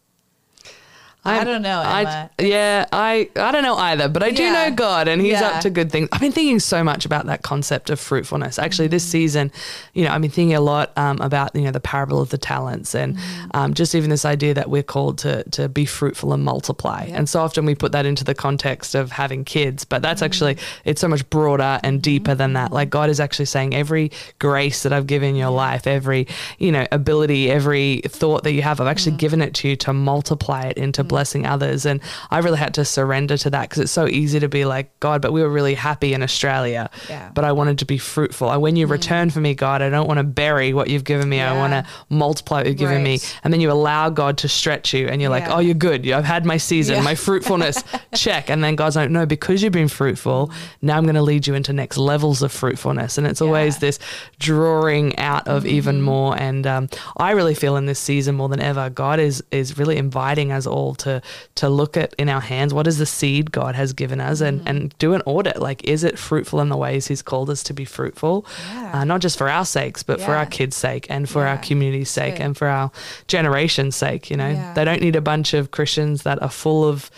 [1.23, 4.53] I I'm- don't know, I- yeah, I I don't know either, but I do Yeah.
[4.69, 5.49] know God, and He's Yeah.
[5.49, 6.09] up to good things.
[6.11, 8.57] I've been thinking so much about that concept of fruitfulness.
[8.57, 9.11] Actually, this Mm-hmm.
[9.11, 9.51] season,
[9.93, 12.39] you know, I've been thinking a lot um, about you know the parable of the
[12.39, 13.47] talents, and Mm-hmm.
[13.53, 17.05] um, just even this idea that we're called to to be fruitful and multiply.
[17.07, 17.15] Yep.
[17.17, 20.25] And so often we put that into the context of having kids, but that's Mm-hmm.
[20.25, 22.71] actually it's so much broader and deeper than that.
[22.73, 26.25] Like God is actually saying every grace that I've given your life, every
[26.57, 29.17] you know ability, every thought that you have, I've actually Mm-hmm.
[29.17, 31.85] given it to you to multiply it into blessing others.
[31.85, 31.99] And
[32.31, 35.21] I really had to surrender to that because it's so easy to be like God,
[35.21, 37.27] but we were really happy in Australia, Yeah.
[37.29, 37.33] Mm.
[37.35, 38.47] but I wanted to be fruitful.
[38.49, 41.27] I, when you return for me, God, I don't want to bury what you've given
[41.27, 41.41] me.
[41.41, 43.19] I want to multiply what you've given me.
[43.43, 46.09] And then you allow God to stretch you, and you're like, oh, you're good.
[46.09, 47.01] I've had my season, Yeah.
[47.11, 47.83] my fruitfulness,
[48.15, 48.49] check.
[48.49, 51.53] And then God's like, no, because you've been fruitful, now I'm going to lead you
[51.55, 53.17] into next levels of fruitfulness.
[53.17, 53.99] And it's always this
[54.39, 56.37] drawing out of even more.
[56.39, 59.97] And um, I really feel in this season more than ever, God is is really
[59.97, 61.21] inviting us all to
[61.55, 64.61] to look at in our hands what is the seed God has given us, and
[64.67, 65.57] and do an audit.
[65.59, 68.45] Like, is it fruitful in the ways He's called us to be fruitful?
[68.73, 68.91] Yeah.
[69.01, 72.09] Uh, not just for our sakes, but for our kids' sake, and for our community's
[72.09, 72.91] sake, and for our
[73.27, 74.29] generation's sake.
[74.31, 74.73] You know, Yeah.
[74.73, 77.09] they don't need a bunch of Christians that are full of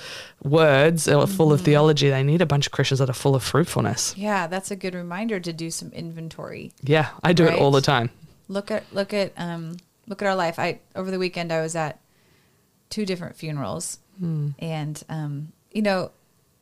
[0.44, 1.54] words or full Mm-hmm.
[1.54, 2.10] of theology.
[2.10, 4.14] They need a bunch of Christians that are full of fruitfulness.
[4.18, 4.48] Yeah.
[4.48, 6.72] That's a good reminder to do some inventory.
[6.82, 8.10] Yeah, I do it all the time.
[8.50, 10.60] Look at, look at, um, look at our life.
[10.60, 12.00] I, over the weekend, I was at
[12.94, 14.50] two different funerals Hmm.
[14.60, 16.12] and, um, you know,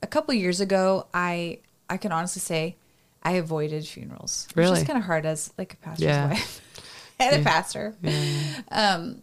[0.02, 2.78] a couple years ago, I, I can honestly say
[3.22, 4.48] I avoided funerals.
[4.54, 4.80] Which Really?
[4.80, 6.30] is kind of hard as like a pastor's Yeah.
[6.30, 6.62] wife
[7.20, 7.96] and a pastor.
[8.02, 8.62] Yeah.
[8.72, 9.22] Um,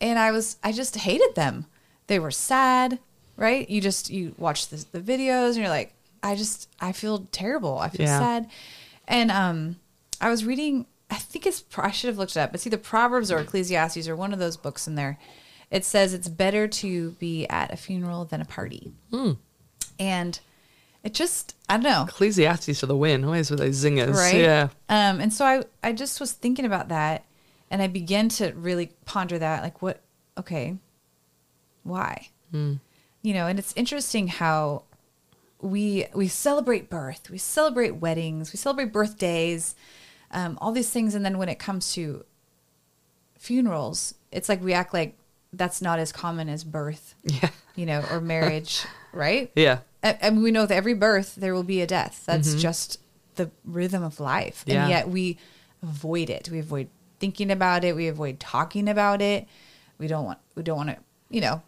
[0.00, 1.66] and I was, I just hated them.
[2.06, 3.00] They were sad,
[3.36, 3.68] right?
[3.68, 7.78] You just, you watch the, the videos and you're like, I just, I feel terrible.
[7.78, 8.18] I feel Yeah.
[8.20, 8.48] sad.
[9.08, 9.76] And, um,
[10.20, 12.50] I was reading, I think it's, I should have looked it up.
[12.52, 15.18] But it's either Proverbs or Ecclesiastes or one of those books in there.
[15.74, 18.92] It says it's better to be at a funeral than a party.
[19.10, 19.32] Hmm.
[19.98, 20.38] And
[21.02, 22.06] it just, I don't know.
[22.08, 24.14] Ecclesiastes for the win, always with those zingers.
[24.14, 24.36] Right.
[24.36, 24.68] Yeah.
[24.88, 27.24] Um, and so I, I just was thinking about that
[27.72, 30.00] and I began to really ponder that, like what,
[30.38, 30.76] okay,
[31.82, 32.28] why?
[32.52, 32.74] Hmm.
[33.22, 34.84] You know, and it's interesting how
[35.60, 39.74] we, we celebrate birth, we celebrate weddings, we celebrate birthdays,
[40.30, 41.16] um, all these things.
[41.16, 42.24] And then when it comes to
[43.36, 45.16] funerals, it's like we act like
[45.56, 47.50] that's not as common as birth, Yeah.
[47.76, 49.50] you know, or marriage, right?
[49.54, 49.78] Yeah.
[50.02, 52.24] And, we know with every birth there will be a death.
[52.26, 52.98] That's just
[53.36, 54.70] the rhythm of life, Mm-hmm.
[54.70, 54.80] Yeah.
[54.82, 55.38] and yet we
[55.82, 56.48] avoid it.
[56.50, 56.88] We avoid
[57.20, 57.96] thinking about it.
[57.96, 59.46] We avoid talking about it.
[59.98, 60.38] We don't want.
[60.56, 60.96] We don't want to.
[61.30, 61.62] You know,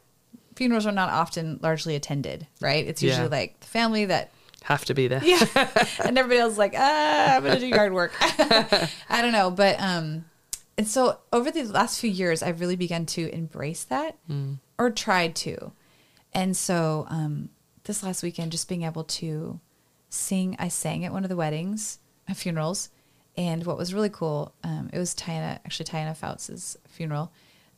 [0.55, 2.87] funerals are not often largely attended, right?
[2.87, 3.31] It's usually Yeah.
[3.31, 4.31] like the family that.
[4.65, 5.23] Have to be there.
[5.25, 5.47] Yeah,
[6.05, 8.13] and everybody else is like, ah, I'm gonna do yard work.
[8.21, 10.25] I don't know, but um,
[10.79, 14.17] and so over the last few years, I've really begun to embrace that,
[14.79, 15.73] or tried to,
[16.33, 17.49] and so um,
[17.85, 19.61] this last weekend, just being able to
[20.11, 21.99] sing, I sang at one of the weddings,
[22.35, 22.91] funerals,
[23.37, 27.31] and what was really cool, um, it was Tiana, actually Tiana Fouts' funeral.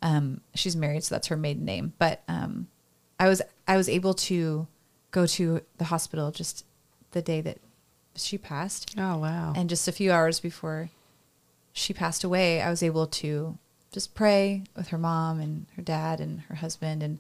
[0.03, 1.93] Um, she's married, so that's her maiden name.
[1.99, 2.69] But um,
[3.19, 4.69] I was I was able to
[5.11, 6.65] go to the hospital just
[7.11, 7.59] the day that
[8.15, 9.53] she passed, Oh wow.
[9.57, 10.91] and just a few hours before
[11.79, 13.57] she passed away, I was able to
[13.93, 17.19] just pray with her mom and her dad and her husband and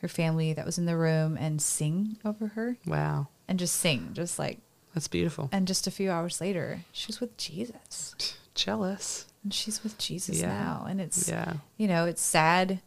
[0.00, 3.28] her family that was in the room and sing over her wow.
[3.48, 4.58] and just sing, just like,
[4.94, 5.48] That's beautiful.
[5.52, 8.14] and just a few hours later, she was with Jesus.
[8.54, 9.26] Jealous.
[9.44, 10.48] And she's with Jesus Yeah.
[10.48, 10.86] now.
[10.88, 11.54] And it's, Yeah.
[11.76, 12.80] you know, it's sad.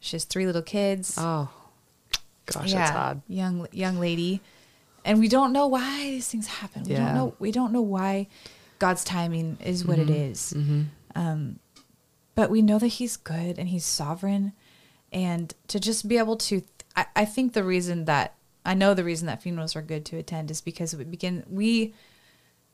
[0.00, 1.14] She has three little kids.
[1.18, 1.48] Oh.
[2.46, 3.20] Gosh, that's hard.
[3.28, 4.40] Young young lady.
[5.04, 6.84] And we don't know why these things happen.
[6.84, 7.06] We Yeah.
[7.06, 8.26] don't know we don't know why
[8.78, 10.52] God's timing is what it is.
[11.14, 11.58] Um,
[12.34, 14.52] but we know that He's good and He's sovereign,
[15.12, 16.62] and to just be able to,
[16.96, 20.16] I, I think the reason that I know the reason that funerals are good to
[20.16, 21.94] attend is because we begin we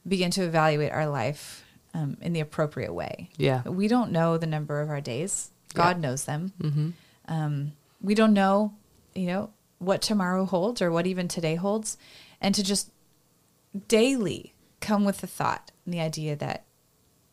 [0.06, 1.64] begin to evaluate our life
[1.94, 3.30] um, in the appropriate way.
[3.36, 3.62] Yeah.
[3.62, 5.50] we don't know the number of our days.
[5.72, 6.52] God knows them.
[6.60, 6.90] Mm-hmm.
[7.26, 8.74] Um, we don't know,
[9.14, 11.96] you know, what tomorrow holds or what even today holds,
[12.40, 12.90] and to just
[13.88, 14.53] daily
[14.84, 16.64] come with the thought and the idea that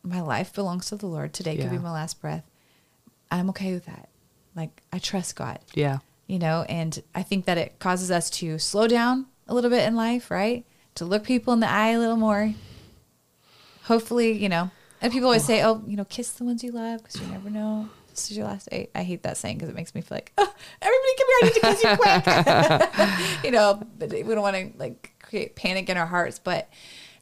[0.03, 1.33] my life belongs to the Lord.
[1.33, 2.43] Today could be my last breath.
[3.29, 4.09] I'm okay with that.
[4.55, 5.99] Like I trust God, Yeah.
[6.27, 9.87] you know, and I think that it causes us to slow down a little bit
[9.87, 10.65] in life, right?
[10.95, 12.53] To look people in the eye a little more.
[13.83, 14.69] Hopefully, you know,
[15.01, 17.49] and people always say, "Oh, you know, kiss the ones you love because you never
[17.49, 18.89] know." This is your last day.
[18.93, 21.37] I hate that saying because it makes me feel like, oh, everybody come here.
[21.39, 23.43] I need to kiss you quick.
[23.45, 26.69] you know, but we don't want to like create panic in our hearts, but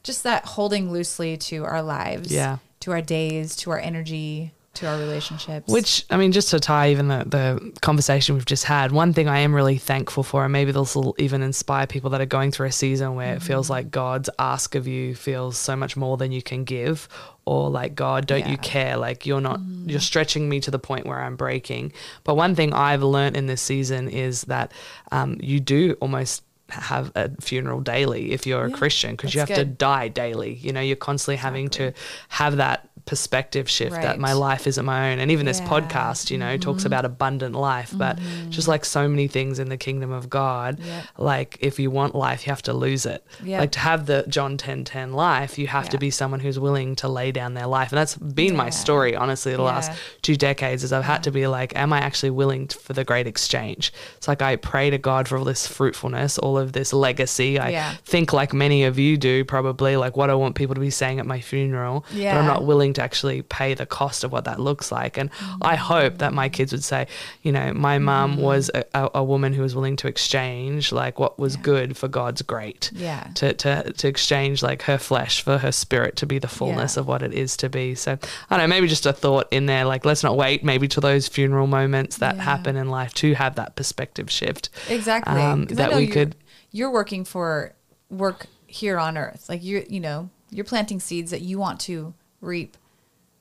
[0.02, 2.58] just that holding loosely to our lives, Yeah.
[2.80, 5.70] to our days, to our energy, to our relationships.
[5.70, 9.28] Which I mean, just to tie even the, the conversation we've just had, one thing
[9.28, 12.52] I am really thankful for, and maybe this will even inspire people that are going
[12.52, 16.16] through a season where it feels like God's ask of you feels so much more
[16.16, 17.08] than you can give,
[17.44, 18.96] or like God, don't you care?
[18.96, 21.92] Like you're not, you're stretching me to the point where I'm breaking.
[22.22, 24.70] But one thing I've learned in this season is that
[25.10, 29.48] um, you do almost have a funeral daily if you're a Christian because you have
[29.48, 30.54] that's to die daily.
[30.54, 31.92] You know, you're constantly having to
[32.28, 35.18] have that perspective shift that my life isn't my own.
[35.18, 35.66] And even this Yeah.
[35.66, 35.74] Mm-hmm.
[35.88, 38.18] podcast, you know, talks about abundant life, but
[38.50, 41.04] just like so many things in the kingdom of God, Yep.
[41.18, 43.24] like if you want life, you have to lose it.
[43.44, 43.60] Yep.
[43.60, 46.96] Like to have the John 10 10 life, you have to be someone who's willing
[46.96, 47.90] to lay down their life.
[47.92, 49.90] And that's been my story, honestly, the last
[50.22, 53.26] two decades is I've had to be like, am I actually willing for the great
[53.26, 53.92] exchange?
[54.16, 57.58] It's like I pray to God for all this fruitfulness, all of this legacy.
[57.58, 57.94] I Yeah.
[58.04, 61.18] think like many of you do probably like what I want people to be saying
[61.20, 64.60] at my funeral, but I'm not willing to actually pay the cost of what that
[64.60, 65.16] looks like.
[65.18, 65.30] And
[65.62, 67.06] I hope that my kids would say,
[67.42, 68.40] you know, my mum Mm-hmm.
[68.42, 72.06] was a, a, a woman who was willing to exchange like what was good for
[72.08, 72.90] God's great.
[72.94, 73.26] Yeah.
[73.36, 77.00] To, to, to exchange like her flesh for her spirit to be the fullness Yeah.
[77.00, 77.94] of what it is to be.
[77.94, 78.12] So
[78.50, 81.00] I don't know, maybe just a thought in there, like let's not wait maybe to
[81.00, 82.42] those funeral moments that Yeah.
[82.42, 84.70] happen in life to have that perspective shift.
[84.88, 85.40] Exactly.
[85.40, 86.36] Um, that we you're- could
[86.70, 87.74] You're working for
[88.10, 89.48] work here on earth.
[89.48, 92.76] Like you're, you know, you're planting seeds that you want to reap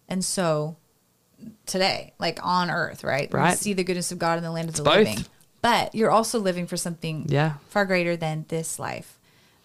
[0.10, 0.76] and so
[1.66, 3.32] today, like on earth, right?
[3.34, 4.96] We see the goodness of God in the land of the both.
[4.96, 5.26] living.
[5.62, 7.54] But you're also living for something Yeah.
[7.70, 9.18] far greater than this life,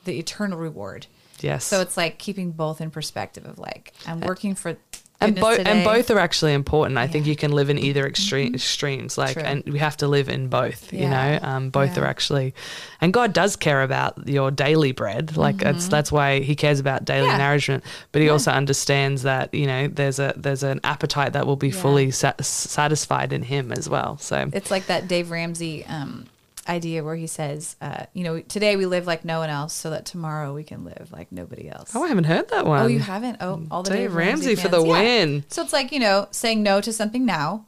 [0.05, 1.07] the eternal reward.
[1.41, 1.65] Yes.
[1.65, 4.77] So it's like keeping both in perspective of like, I'm uh, working for
[5.25, 6.99] and both and both are actually important.
[6.99, 9.43] I think you can live in either extreme extremes, like, True.
[9.43, 10.93] and we have to live in both.
[10.93, 12.03] You know, um, both Yeah.
[12.05, 12.55] are actually,
[13.01, 15.37] and God does care about your daily bread.
[15.37, 17.39] Like it's that's why He cares about daily Mm-hmm.
[17.41, 17.47] Yeah.
[17.49, 17.85] nourishment.
[18.13, 18.33] But He Yeah.
[18.33, 21.81] also understands that you know there's a there's an appetite that will be Yeah.
[21.81, 24.19] fully sat- satisfied in Him as well.
[24.19, 26.27] So It's like that Dave Ramsey um,
[26.69, 29.91] idea where he says, uh, you know, today we live like no one else, so
[29.91, 31.93] that tomorrow we can live like nobody else.
[31.95, 32.81] oh, I haven't heard that one.
[32.83, 33.39] Oh, you haven't?
[33.41, 34.91] Oh, all the Dave Dave, Ramsey for the Yeah.
[34.93, 35.45] win.
[35.49, 37.67] So it's like you know, saying no to something now,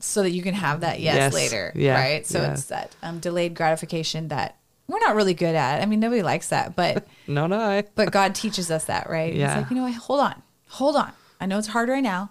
[0.00, 1.32] so that you can have that yes, Yes.
[1.34, 1.94] later, Yeah.
[1.94, 2.26] right?
[2.26, 2.52] So Yeah.
[2.52, 4.56] it's that um, delayed gratification that
[4.88, 5.80] we're not really good at.
[5.80, 7.82] I mean, nobody likes that, but Not I.
[7.94, 9.32] but God teaches us that, right?
[9.32, 9.46] Yeah.
[9.46, 11.12] It's like you know, hold on, hold on.
[11.40, 12.30] I know it's hard right now,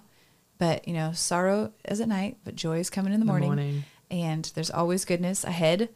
[0.57, 3.47] but you know, sorrow is at night, but joy is coming in the morning.
[3.49, 3.83] morning.
[4.11, 5.89] And there's always goodness ahead.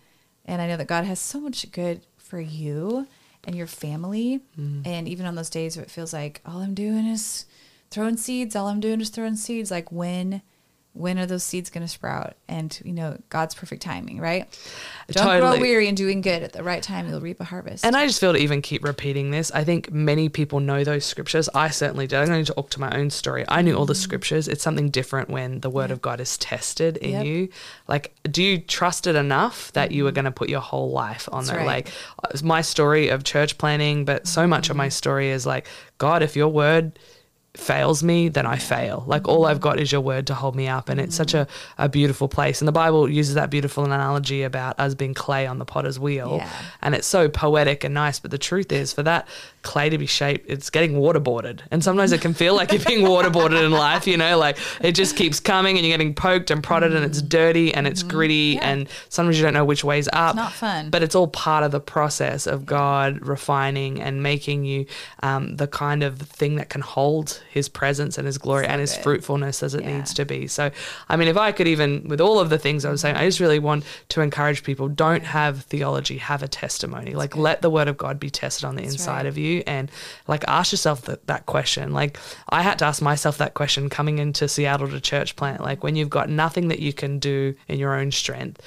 [0.46, 3.08] And I know that God has so much good for you
[3.44, 4.40] and your family.
[4.60, 4.82] Mm-hmm.
[4.88, 7.46] And even on those days where it feels like all I'm doing is
[7.92, 9.70] throwing seeds, all I'm doing is throwing seeds.
[9.70, 10.42] Like when,
[10.96, 12.36] when are those seeds going to sprout?
[12.48, 14.48] And you know, God's perfect timing, right?
[15.10, 15.60] Don't grow Totally.
[15.60, 16.42] weary and doing good.
[16.42, 17.86] At the right time, you'll reap a harvest.
[17.86, 19.52] And I just feel to even keep repeating this.
[19.52, 21.50] I think many people know those scriptures.
[21.54, 22.18] I certainly did.
[22.20, 23.46] I'm going to talk to my own story.
[23.48, 24.48] I knew all the scriptures.
[24.48, 27.14] It's something different when the word of God is tested in Mm.
[27.14, 27.26] Yep.
[27.26, 27.50] you.
[27.88, 31.30] Like, do you trust it enough that you are going to put your whole life
[31.32, 31.58] on there?
[31.58, 31.66] right.
[31.68, 31.90] Like,
[32.32, 34.72] it's my story of church planting, but so much Mm.
[34.72, 36.98] of my story is like, God, if your word
[37.58, 39.04] fails me, then I fail.
[39.08, 40.90] Like all I've got is your word to hold me up.
[40.90, 42.62] And it's such a, a beautiful place.
[42.62, 46.38] And the Bible uses that beautiful analogy about us being clay on the potter's wheel.
[46.38, 46.52] Yeah.
[46.82, 48.20] And it's so poetic and nice.
[48.20, 49.28] But the truth is, for that
[49.62, 51.62] clay to be shaped, it's getting waterboarded.
[51.72, 54.94] And sometimes it can feel like you're being waterboarded in life, you know, like it
[54.94, 58.58] just keeps coming and you're getting poked and prodded and it's dirty and it's gritty.
[58.58, 58.70] Yeah.
[58.70, 60.36] And sometimes you don't know which way's up.
[60.36, 60.90] not fun.
[60.90, 64.86] But it's all part of the process of God refining and making you
[65.24, 68.82] um, the kind of thing that can hold his presence and his glory So and
[68.82, 69.04] his good.
[69.04, 69.96] fruitfulness as it Yeah.
[69.98, 70.48] needs to be.
[70.48, 70.72] So,
[71.10, 73.26] I mean, if I could even, with all of the things I was saying, I
[73.26, 77.14] just really want to encourage people don't have theology, have a testimony.
[77.14, 77.40] like, good.
[77.42, 79.26] let the word of God be tested on the That's inside right.
[79.28, 79.90] of you and,
[80.28, 81.94] like, ask yourself that, that question.
[81.94, 85.62] Like, I had to ask myself that question coming into Seattle to church plant.
[85.62, 88.62] Like, when you've got nothing that you can do in your own strength,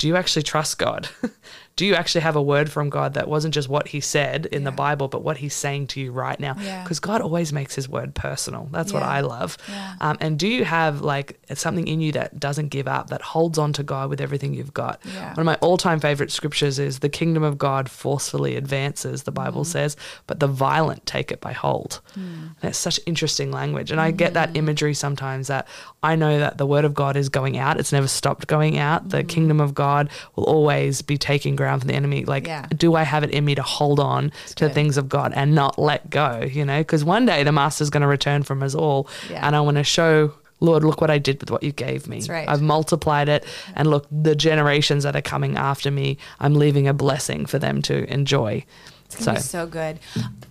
[0.00, 1.08] do you actually trust God?
[1.76, 4.64] do you actually have a word from God that wasn't just what he said in
[4.64, 6.54] the Bible, but what he's saying to you right now?
[6.58, 6.82] Yeah.
[6.82, 8.68] Because God always makes his word personal.
[8.72, 9.56] That's what I love.
[9.68, 9.94] Yeah.
[10.00, 13.58] Um, and do you have like something in you that doesn't give up, that holds
[13.58, 15.00] on to God with everything you've got?
[15.14, 15.28] Yeah.
[15.30, 19.32] One of my all time favorite scriptures is the kingdom of God forcefully advances, the
[19.32, 19.70] Bible Mm-hmm.
[19.72, 22.00] says, but the violent take it by hold.
[22.18, 22.56] Mm.
[22.62, 23.90] That's such interesting language.
[23.90, 25.66] And I get that imagery sometimes that
[26.02, 27.78] I know that the word of God is going out.
[27.78, 29.08] It's never stopped going out.
[29.08, 29.26] The Mm-hmm.
[29.28, 29.89] kingdom of God
[30.36, 32.24] will always be taking ground from the enemy.
[32.24, 32.66] Like, Yeah.
[32.76, 34.74] do I have it in me to hold on to good.
[34.74, 36.48] things of God and not let go?
[36.50, 39.08] You know, because one day the master's going to return from us all.
[39.30, 39.46] Yeah.
[39.46, 40.34] And I want to show.
[40.62, 42.18] Lord, look what I did with what you gave me.
[42.18, 42.46] That's right.
[42.46, 43.46] I've multiplied it.
[43.74, 47.80] And look, the generations that are coming after me, I'm leaving a blessing for them
[47.82, 48.66] to enjoy.
[49.06, 49.98] It's gonna be so good.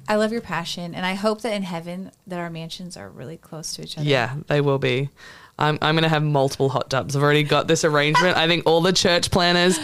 [0.07, 3.37] I love your passion, and I hope that in heaven that our mansions are really
[3.37, 4.07] close to each other.
[4.09, 5.09] Yeah, they will be.
[5.59, 7.15] I'm, I'm going to have multiple hot tubs.
[7.15, 8.37] I've already got this arrangement.
[8.37, 9.77] I think all the church planters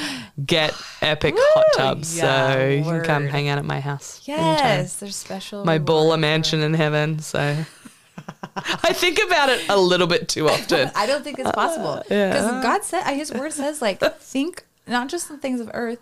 [0.43, 2.17] get epic hot tubs.
[2.17, 4.21] Yeah, so you can come hang out at my house.
[4.25, 5.65] Yes, there's special.
[5.65, 7.19] My baller mansion in heaven.
[7.19, 7.39] So
[8.55, 10.89] I think about it a little bit too often.
[10.95, 12.29] I don't think it's possible uh, yeah.
[12.29, 15.69] because God said, uh, His word says, like, think not just on the things of
[15.73, 15.99] earth,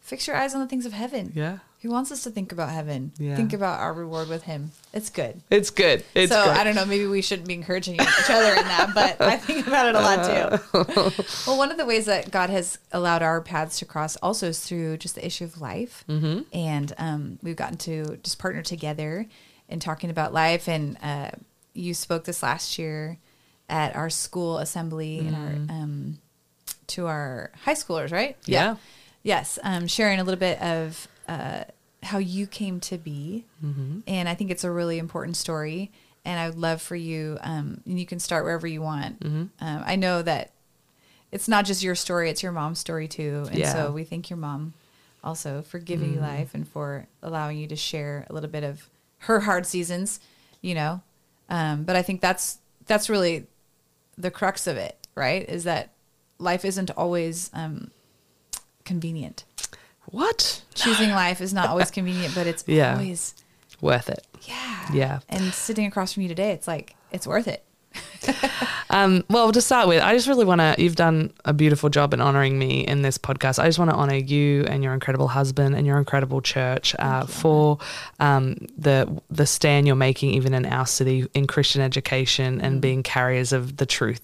[0.00, 1.32] fix your eyes on the things of heaven.
[1.34, 1.58] Yeah.
[1.78, 3.12] He wants us to think about heaven.
[3.18, 3.36] Yeah.
[3.36, 4.72] Think about our reward with Him.
[4.94, 5.40] It's good.
[5.50, 6.04] It's good.
[6.14, 6.40] It's so.
[6.40, 6.86] I don't know.
[6.86, 10.00] Maybe we shouldn't be encouraging each other in that, but I think about it a
[10.00, 11.24] lot too.
[11.46, 14.60] well, one of the ways that God has allowed our paths to cross also is
[14.60, 16.40] through just the issue of life, mm-hmm.
[16.52, 19.26] and um, we've gotten to just partner together
[19.68, 20.68] in talking about life.
[20.68, 21.30] And uh,
[21.74, 23.18] you spoke this last year
[23.68, 26.18] at our school assembly and our um,
[26.88, 28.40] to our high schoolers, right?
[28.42, 28.52] Mm-hmm.
[28.52, 28.76] Yeah.
[29.22, 31.64] Yes, um, sharing a little bit of uh,
[32.02, 34.00] how you came to be, Mm-hmm.
[34.06, 35.90] and I think it's a really important story.
[36.24, 39.20] And I would love for you, um, and you can start wherever you want.
[39.20, 39.42] Mm-hmm.
[39.60, 40.50] Um, I know that
[41.30, 43.46] it's not just your story; it's your mom's story too.
[43.50, 43.72] And Yeah.
[43.72, 44.74] so we thank your mom
[45.22, 48.88] also for giving you life and for allowing you to share a little bit of
[49.18, 50.18] her hard seasons.
[50.62, 51.00] You know,
[51.48, 53.46] um, but I think that's that's really
[54.18, 55.48] the crux of it, right?
[55.48, 55.90] Is that
[56.38, 57.92] life isn't always um,
[58.84, 59.44] convenient.
[60.10, 60.62] What?
[60.74, 62.92] Choosing life is not always convenient, but it's Yeah.
[62.94, 63.34] always
[63.80, 64.26] Worth it.
[64.42, 64.86] yeah.
[64.92, 65.18] Yeah.
[65.28, 67.62] And sitting across from you today, it's like it's worth it.
[68.88, 70.74] Um, well, to start with, I just really want to.
[70.78, 73.58] You've done a beautiful job in honoring me in this podcast.
[73.58, 77.26] I just want to honor you and your incredible husband and your incredible church uh,
[77.26, 77.78] for
[78.20, 83.02] um, the the stand you're making, even in our city, in Christian education and being
[83.02, 84.22] carriers of the truth.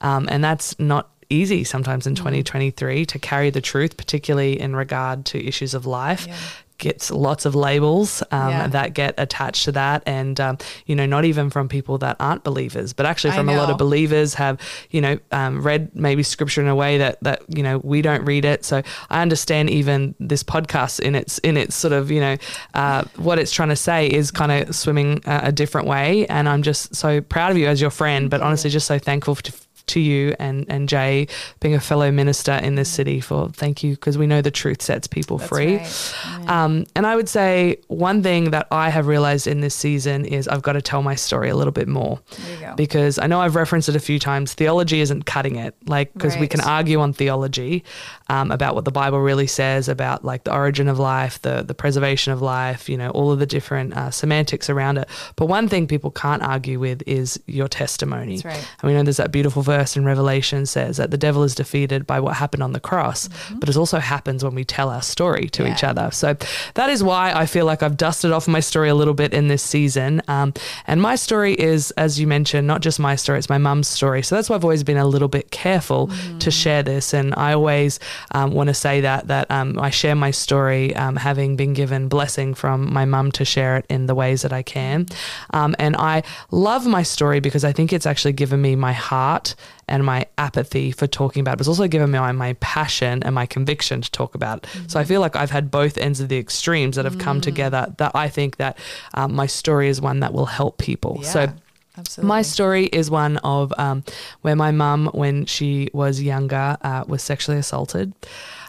[0.00, 5.24] Um, and that's not easy sometimes in 2023 to carry the truth, particularly in regard
[5.26, 6.26] to issues of life.
[6.26, 6.36] Yeah.
[6.78, 8.66] Gets lots of labels um, Yeah.
[8.68, 12.44] that get attached to that, and um, you know, not even from people that aren't
[12.44, 14.60] believers, but actually from a lot of believers have
[14.90, 18.24] you know um, read maybe scripture in a way that that you know we don't
[18.24, 18.64] read it.
[18.64, 22.36] So I understand even this podcast in its in its sort of you know
[22.74, 26.48] uh, what it's trying to say is kind of swimming a, a different way, and
[26.48, 29.52] I'm just so proud of you as your friend, but honestly, just so thankful to,
[29.88, 31.26] to you and and Jay
[31.60, 34.82] being a fellow minister in this city for thank you because we know the truth
[34.82, 35.76] sets people That's free.
[35.78, 36.14] right.
[36.34, 36.48] Amen.
[36.48, 40.48] Um, and I would say one thing that I have realized in this season is
[40.48, 42.20] I've got to tell my story a little bit more.
[42.30, 42.74] There you go.
[42.76, 44.54] Because I know I've referenced it a few times.
[44.54, 45.74] Theology isn't cutting it.
[45.86, 47.84] Like, because we can argue on theology
[48.28, 51.74] um, about what the Bible really says about like the origin of life, the the
[51.74, 55.08] preservation of life, you know, all of the different uh, semantics around it.
[55.36, 58.36] But one thing people can't argue with is your testimony.
[58.36, 58.68] That's right.
[58.82, 62.06] And we know there's that beautiful verse in Revelation says that the devil is defeated
[62.06, 65.48] by what happened on the cross, but it also happens when we tell our story
[65.50, 65.98] to each Mm-hmm.
[65.98, 66.10] Other.
[66.10, 66.34] So
[66.74, 69.48] that is why I feel like I've dusted off my story a little bit in
[69.48, 70.20] this season.
[70.28, 70.52] Um,
[70.86, 74.22] and my story is, as you mentioned, not just my story, it's my mum's story.
[74.22, 76.40] So that's why I've always been a little bit careful Mm.
[76.40, 77.14] to share this.
[77.14, 78.00] And I always
[78.32, 82.08] um, want to say that, that um, I share my story um, having been given
[82.08, 85.06] blessing from my mum to share it in the ways that I can.
[85.52, 89.54] Um, and I love my story because I think it's actually given me my heart
[89.88, 91.60] and my apathy for talking about it.
[91.60, 94.90] It's also given me my, my passion and my conviction to talk about it.
[94.90, 97.94] So I feel like I've had both ends of the extremes that have come together
[97.98, 98.78] that I think that
[99.14, 101.20] um, my story is one that will help people.
[101.22, 101.52] yeah, So
[101.98, 102.28] absolutely.
[102.28, 104.04] my story is one of um,
[104.42, 108.12] where my mum, when she was younger, uh, was sexually assaulted,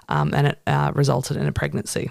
[0.09, 2.09] um, and it uh, resulted in a pregnancy.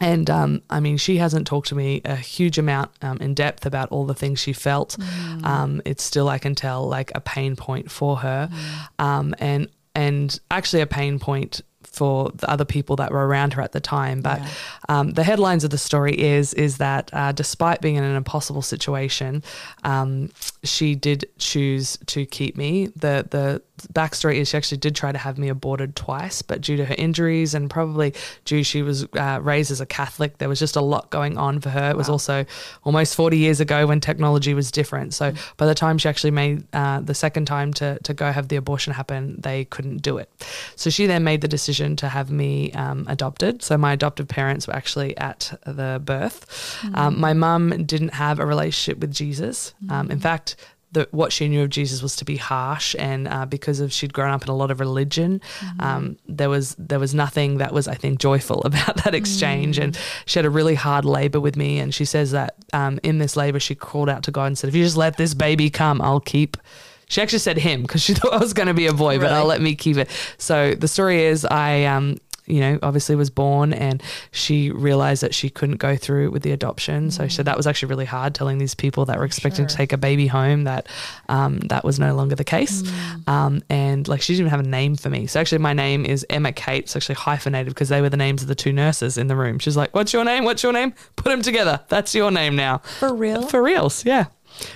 [0.00, 3.66] And um, I mean, she hasn't talked to me a huge amount um, in depth
[3.66, 4.96] about all the things she felt.
[4.98, 5.44] Mm.
[5.44, 9.04] Um, it's still, I can tell, like a pain point for her, Mm.
[9.04, 11.60] um, and and actually a pain point
[11.92, 14.20] for the other people that were around her at the time.
[14.22, 14.48] But Yeah.
[14.88, 18.62] um, the headlines of the story is is that uh, despite being in an impossible
[18.62, 19.42] situation,
[19.84, 20.30] um,
[20.64, 22.88] she did choose to keep me.
[22.96, 23.62] the The
[23.92, 26.94] backstory is she actually did try to have me aborted twice, but due to her
[27.06, 28.14] injuries and probably
[28.44, 31.60] due she was uh, raised as a Catholic, there was just a lot going on
[31.60, 31.90] for her.
[31.90, 32.44] It was also
[32.84, 35.14] almost forty years ago when technology was different.
[35.14, 38.46] So by the time she actually made uh, the second time to to go have
[38.48, 40.28] the abortion happen, they couldn't do it.
[40.76, 43.62] So she then made the decision to have me um, adopted.
[43.62, 46.78] So my adoptive parents were actually at the birth.
[46.94, 49.74] Um, my mum didn't have a relationship with Jesus.
[49.90, 50.56] Um, in fact,
[50.92, 54.12] the, what she knew of Jesus was to be harsh, and uh, because of she'd
[54.12, 55.40] grown up in a lot of religion,
[55.80, 59.78] um, there was there was nothing that was I think joyful about that exchange.
[59.78, 63.18] And she had a really hard labor with me, and she says that um, in
[63.18, 65.70] this labor she called out to God and said, "If you just let this baby
[65.70, 66.56] come, I'll keep."
[67.12, 69.32] She actually said him because she thought I was going to be a boy, but
[69.32, 70.08] I'll let me keep it.
[70.38, 75.34] So the story is, I um, you know, obviously was born and she realized that
[75.34, 77.10] she couldn't go through with the adoption.
[77.10, 79.76] So she said that was actually really hard telling these people that were expecting to
[79.76, 80.86] take a baby home that
[81.28, 82.82] um, that was no longer the case.
[83.26, 85.26] Um, and like she didn't even have a name for me.
[85.26, 86.84] So actually my name is Emma Kate.
[86.84, 89.58] It's actually hyphenated because they were the names of the two nurses in the room.
[89.58, 90.44] She's like, what's your name?
[90.44, 90.94] What's your name?
[91.16, 91.80] Put them together.
[91.88, 92.78] That's your name now.
[92.78, 93.42] For real?
[93.42, 94.26] For reals, yeah.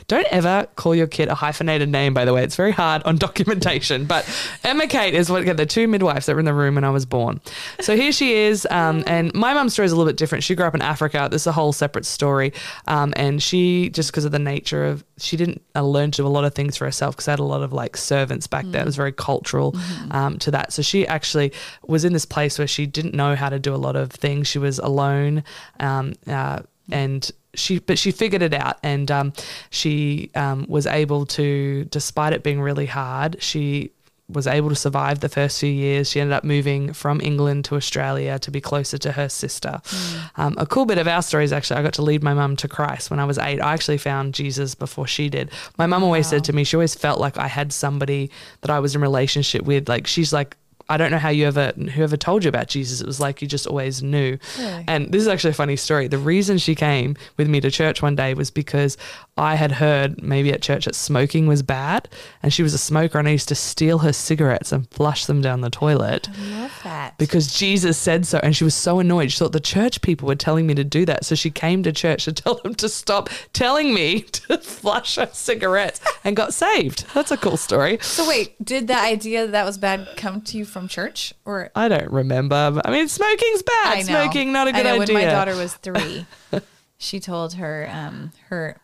[0.08, 2.42] Don't ever call your kid a hyphenated name, by the way.
[2.42, 4.04] It's very hard on documentation.
[4.04, 4.28] But
[4.64, 7.06] Emma Kate is what the two midwives that were in the room when I was
[7.06, 7.40] born.
[7.80, 8.66] So here she is.
[8.70, 10.44] Um, and my mum's story is a little bit different.
[10.44, 11.28] She grew up in Africa.
[11.30, 12.52] This is a whole separate story.
[12.86, 16.26] Um, and she, just because of the nature of, she didn't uh, learn to do
[16.26, 18.64] a lot of things for herself because I had a lot of like servants back
[18.66, 18.82] then.
[18.82, 19.74] It was very cultural
[20.10, 20.72] um, to that.
[20.72, 21.52] So she actually
[21.86, 24.48] was in this place where she didn't know how to do a lot of things.
[24.48, 25.44] She was alone.
[25.80, 26.60] Um, uh,
[26.90, 29.32] and she but she figured it out and um,
[29.70, 33.90] she um, was able to despite it being really hard she
[34.28, 36.10] was able to survive the first few years.
[36.10, 39.80] She ended up moving from england to australia to be closer to her sister.
[40.36, 42.56] Um, a cool bit of our story is actually i got to lead my mum
[42.56, 43.60] to christ when i was eight.
[43.60, 45.50] I actually found jesus before she did.
[45.78, 48.30] My mum always said to me she always felt like i had somebody
[48.62, 49.88] that i was in relationship with.
[49.88, 50.56] Like she's like
[50.88, 53.00] I don't know how you ever whoever told you about Jesus.
[53.00, 54.38] It was like you just always knew.
[54.58, 54.84] Really?
[54.86, 56.08] And this is actually a funny story.
[56.08, 58.96] The reason she came with me to church one day was because
[59.36, 62.08] I had heard maybe at church that smoking was bad,
[62.42, 65.42] and she was a smoker, and I used to steal her cigarettes and flush them
[65.42, 67.18] down the toilet I love that.
[67.18, 68.38] because Jesus said so.
[68.42, 69.30] And she was so annoyed.
[69.30, 71.24] She thought the church people were telling me to do that.
[71.26, 75.28] So she came to church to tell them to stop telling me to flush her
[75.32, 77.04] cigarettes and got saved.
[77.12, 77.98] That's a cool story.
[78.00, 81.70] so wait, did the idea that, that was bad come to you from church or
[81.74, 82.80] I don't remember.
[82.84, 84.04] I mean, smoking's bad.
[84.06, 85.14] Smoking, not a good I know, idea.
[85.14, 86.26] When my daughter was three,
[86.96, 88.80] she told her um her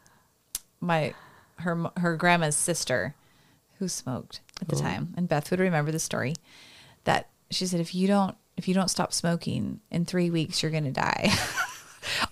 [0.83, 1.15] my
[1.61, 3.15] her her grandma's sister
[3.79, 4.77] who smoked at Oh.
[4.77, 6.35] the time, and Beth would remember the story.
[7.05, 10.71] That she said, if you don't if you don't stop smoking in three weeks, you're
[10.73, 11.31] gonna die.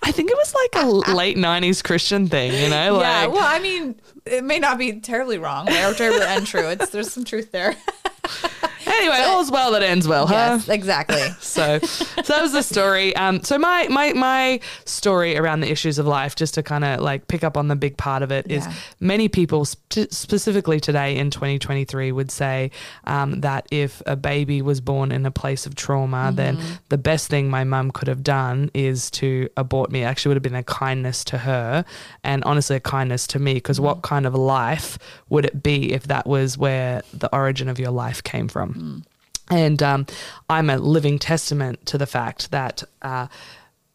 [0.03, 2.95] I think it was like a late '90s Christian thing, you know.
[2.95, 3.27] Like, yeah.
[3.27, 6.67] Well, I mean, it may not be terribly wrong or terribly untrue.
[6.67, 7.75] It's there's some truth there.
[9.01, 10.33] anyway, all's well that ends well, huh?
[10.33, 11.21] yes, exactly.
[11.41, 13.15] So, so that was the story.
[13.15, 17.01] Um, so my my my story around the issues of life, just to kind of
[17.01, 18.73] like pick up on the big part of it, is Yeah.
[18.99, 22.71] many people, sp- specifically today in 2023, would say
[23.05, 26.57] um, that if a baby was born in a place of trauma, then
[26.89, 30.01] the best thing my mum could have done is to abort me.
[30.03, 31.83] It actually would have been a kindness to her,
[32.23, 33.55] and honestly, a kindness to me.
[33.55, 34.97] Because what kind of life
[35.29, 38.90] would it be if that was where the origin of your life came from?
[39.51, 40.05] And um,
[40.49, 43.27] I'm a living testament to the fact that uh,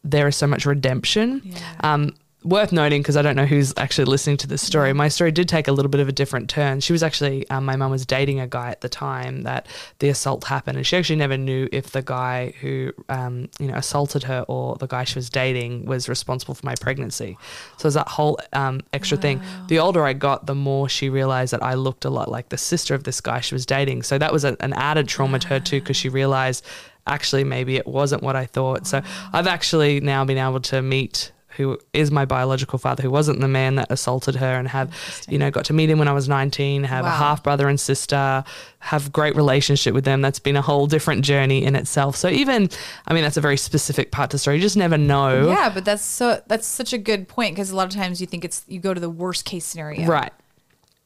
[0.03, 1.41] there is so much redemption.
[1.43, 1.59] Yeah.
[1.81, 2.15] Um,
[2.47, 5.49] worth noting, because I don't know who's actually listening to this story, my story did
[5.49, 6.79] take a little bit of a different turn.
[6.79, 9.67] She was actually, um, my mum was dating a guy at the time that
[9.99, 13.75] the assault happened, and she actually never knew if the guy who, um, you know,
[13.75, 17.37] assaulted her or the guy she was dating was responsible for my pregnancy.
[17.77, 19.41] So there's that whole um, extra thing.
[19.67, 22.57] The older I got, the more she realized that I looked a lot like the
[22.57, 24.03] sister of this guy she was dating.
[24.03, 26.65] So that was a, an added trauma to her too, because she realized
[27.05, 28.85] actually maybe it wasn't what I thought.
[28.85, 29.01] So
[29.33, 33.47] I've actually now been able to meet who is my biological father, who wasn't the
[33.47, 34.93] man that assaulted her, and have,
[35.27, 37.79] you know, got to meet him when I was 19, have a half brother and
[37.79, 38.43] sister,
[38.79, 40.21] have great relationship with them.
[40.21, 42.15] That's been a whole different journey in itself.
[42.15, 42.69] So even,
[43.07, 44.57] I mean, that's a very specific part to the story.
[44.57, 45.49] You just never know.
[45.49, 48.27] Yeah, but that's so that's such a good point because a lot of times you
[48.27, 50.31] think it's you go to the worst case scenario, Right.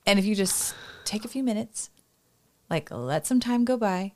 [0.06, 0.76] And if you just
[1.06, 1.90] take a few minutes,
[2.70, 4.14] like let some time go by,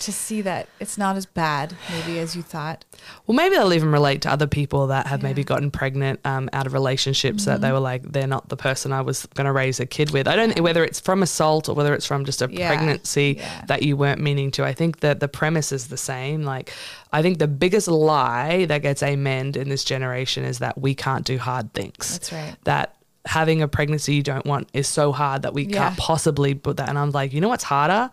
[0.00, 2.84] to see that it's not as bad maybe as you thought.
[3.26, 6.66] Well, maybe they'll even relate to other people that have maybe gotten pregnant um, out
[6.66, 9.80] of relationships that they were like, they're not the person I was going to raise
[9.80, 10.26] a kid with.
[10.28, 12.68] I don't whether it's from assault or whether it's from just a Yeah.
[12.68, 13.64] pregnancy Yeah.
[13.66, 14.64] that you weren't meaning to.
[14.64, 16.42] I think that the premise is the same.
[16.42, 16.72] Like,
[17.12, 21.24] I think the biggest lie that gets amen in this generation is that we can't
[21.24, 22.12] do hard things.
[22.12, 22.56] That's right.
[22.64, 22.94] That
[23.24, 25.78] having a pregnancy you don't want is so hard that we Yeah.
[25.88, 26.88] can't possibly put that.
[26.88, 28.10] And I'm like, you know what's harder?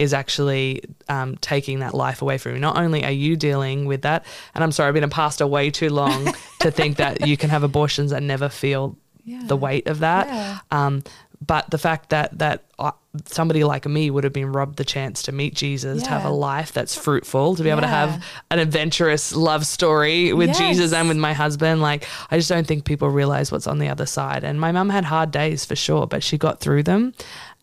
[0.00, 2.58] Is actually um, taking that life away from you.
[2.58, 4.24] Not only are you dealing with that,
[4.54, 7.48] and I'm sorry, I've been a pastor way too long to think that you can
[7.50, 9.42] have abortions and never feel Yeah.
[9.46, 10.26] the weight of that.
[10.26, 10.58] Yeah.
[10.72, 11.02] Um,
[11.46, 12.90] but the fact that that uh,
[13.26, 16.30] somebody like me would have been robbed the chance to meet Jesus, to have a
[16.30, 20.58] life that's fruitful, to be able to have an adventurous love story with Yes.
[20.58, 21.80] Jesus and with my husband.
[21.82, 24.42] Like, I just don't think people realize what's on the other side.
[24.42, 27.12] And my mum had hard days for sure, but she got through them.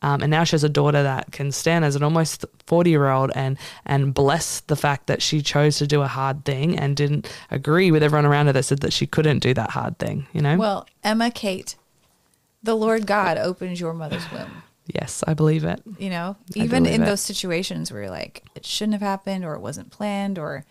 [0.01, 3.09] Um, and now she has a daughter that can stand as an almost 40 year
[3.09, 6.95] old and, and bless the fact that she chose to do a hard thing and
[6.95, 10.27] didn't agree with everyone around her that said that she couldn't do that hard thing,
[10.33, 10.57] you know?
[10.57, 11.75] Well, Emma Kate,
[12.63, 14.63] the Lord God opens your mother's womb.
[14.87, 15.81] yes, I believe it.
[15.99, 17.05] You know, even in it.
[17.05, 20.65] those situations where you're like, it shouldn't have happened or it wasn't planned or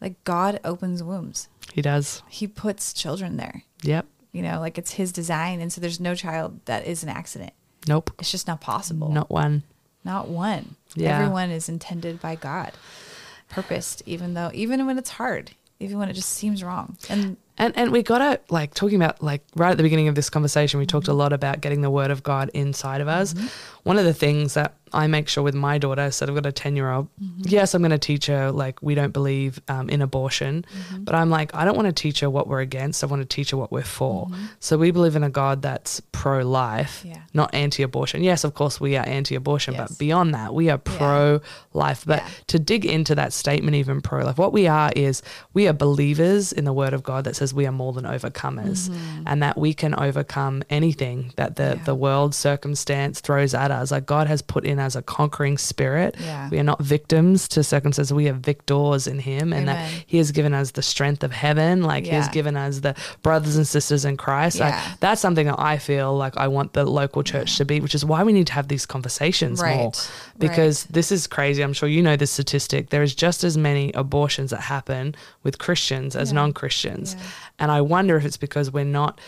[0.00, 1.48] like God opens wombs.
[1.72, 2.22] He does.
[2.28, 3.64] He puts children there.
[3.82, 4.06] Yep.
[4.32, 5.60] You know, like it's his design.
[5.60, 7.52] And so there's no child that is an accident.
[7.86, 8.10] Nope.
[8.18, 9.08] It's just not possible.
[9.08, 9.62] Not one.
[10.04, 10.76] Not one.
[10.94, 11.18] Yeah.
[11.18, 12.72] Everyone is intended by God,
[13.48, 16.96] purposed, even though, even when it's hard, even when it just seems wrong.
[17.08, 20.30] And And and we gotta like talking about like right at the beginning of this
[20.30, 23.34] conversation, we talked a lot about getting the word of God inside of us.
[23.34, 23.46] Mm-hmm.
[23.84, 26.52] One of the things that I make sure with my daughter, so I've got a
[26.52, 27.08] ten year old.
[27.20, 27.42] Mm-hmm.
[27.46, 31.04] Yes, I'm going to teach her like we don't believe um, in abortion, mm-hmm.
[31.04, 33.02] but I'm like I don't want to teach her what we're against.
[33.02, 34.28] I want to teach her what we're for.
[34.60, 37.22] So we believe in a God that's pro life, Yeah.
[37.34, 38.22] not anti abortion.
[38.22, 39.90] Yes, of course we are anti abortion, Yes.
[39.90, 41.40] but beyond that, we are pro
[41.72, 42.04] life.
[42.06, 42.28] But Yeah.
[42.48, 45.22] to dig into that statement even pro life what we are is
[45.52, 48.80] we are believers in the word of god that says we are more than overcomers
[49.26, 51.78] and that we can overcome anything that the, Mm-hmm.
[51.78, 51.84] Yeah.
[51.84, 56.10] the world circumstance throws at us like god has put in us a conquering spirit
[56.18, 56.48] Yeah.
[56.52, 60.30] we are not victims to circumstances we are victors in him and that he has
[60.38, 64.04] given us the strength of heaven like he has given us the brothers and sisters
[64.04, 67.64] in christ Like, that's something that i feel like i want the local church to
[67.64, 69.92] be which is why we need to have these conversations more
[70.38, 70.94] because Right.
[70.94, 71.62] this is crazy.
[71.62, 72.90] I'm sure you know this statistic.
[72.90, 75.14] There is just as many abortions that happen
[75.44, 76.34] with Christians as Yeah.
[76.40, 77.14] non Christians.
[77.14, 77.24] Yeah.
[77.58, 79.20] And I wonder if it's because we're not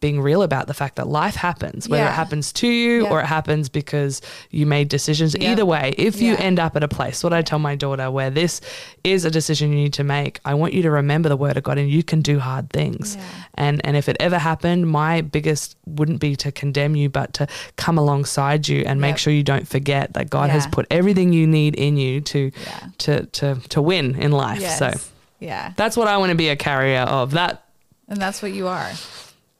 [0.00, 2.08] being real about the fact that life happens, whether Yeah.
[2.08, 3.10] it happens to you Yeah.
[3.10, 5.36] or it happens because you made decisions.
[5.38, 5.50] Yeah.
[5.52, 8.30] Either way, if you end up at a place, what I tell my daughter, where
[8.30, 8.62] this
[9.02, 11.64] is a decision you need to make, I want you to remember the word of
[11.64, 13.18] God and you can do hard things.
[13.56, 17.46] And and if it ever happened, my biggest wouldn't be to condemn you, but to
[17.76, 19.18] come alongside you and make Yep.
[19.18, 22.50] sure you don't forget that God has put everything you need in you to
[22.98, 24.60] to to to win in life.
[24.62, 24.78] yes.
[24.78, 24.92] So
[25.38, 25.72] yeah.
[25.76, 27.32] that's what I want to be a carrier of.
[27.32, 27.64] That
[28.08, 28.92] And that's what you are.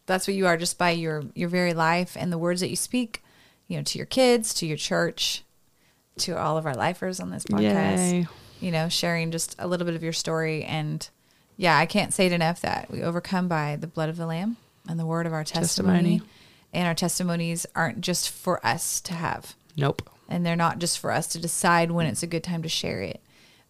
[0.07, 2.77] That's what you are just by your your very life and the words that you
[2.77, 3.23] speak,
[3.69, 5.43] you know, to your kids, to your church,
[6.19, 8.13] to all of our lifers on this podcast.
[8.13, 8.27] Yay.
[8.61, 11.09] You know, sharing just a little bit of your story and
[11.57, 14.57] yeah, I can't say it enough that we overcome by the blood of the lamb
[14.89, 16.19] and the word of our testimony.
[16.19, 16.31] Testimony.
[16.73, 20.11] And our testimonies aren't just for us to have Nope.
[20.29, 23.01] and they're not just for us to decide when it's a good time to share
[23.01, 23.23] it.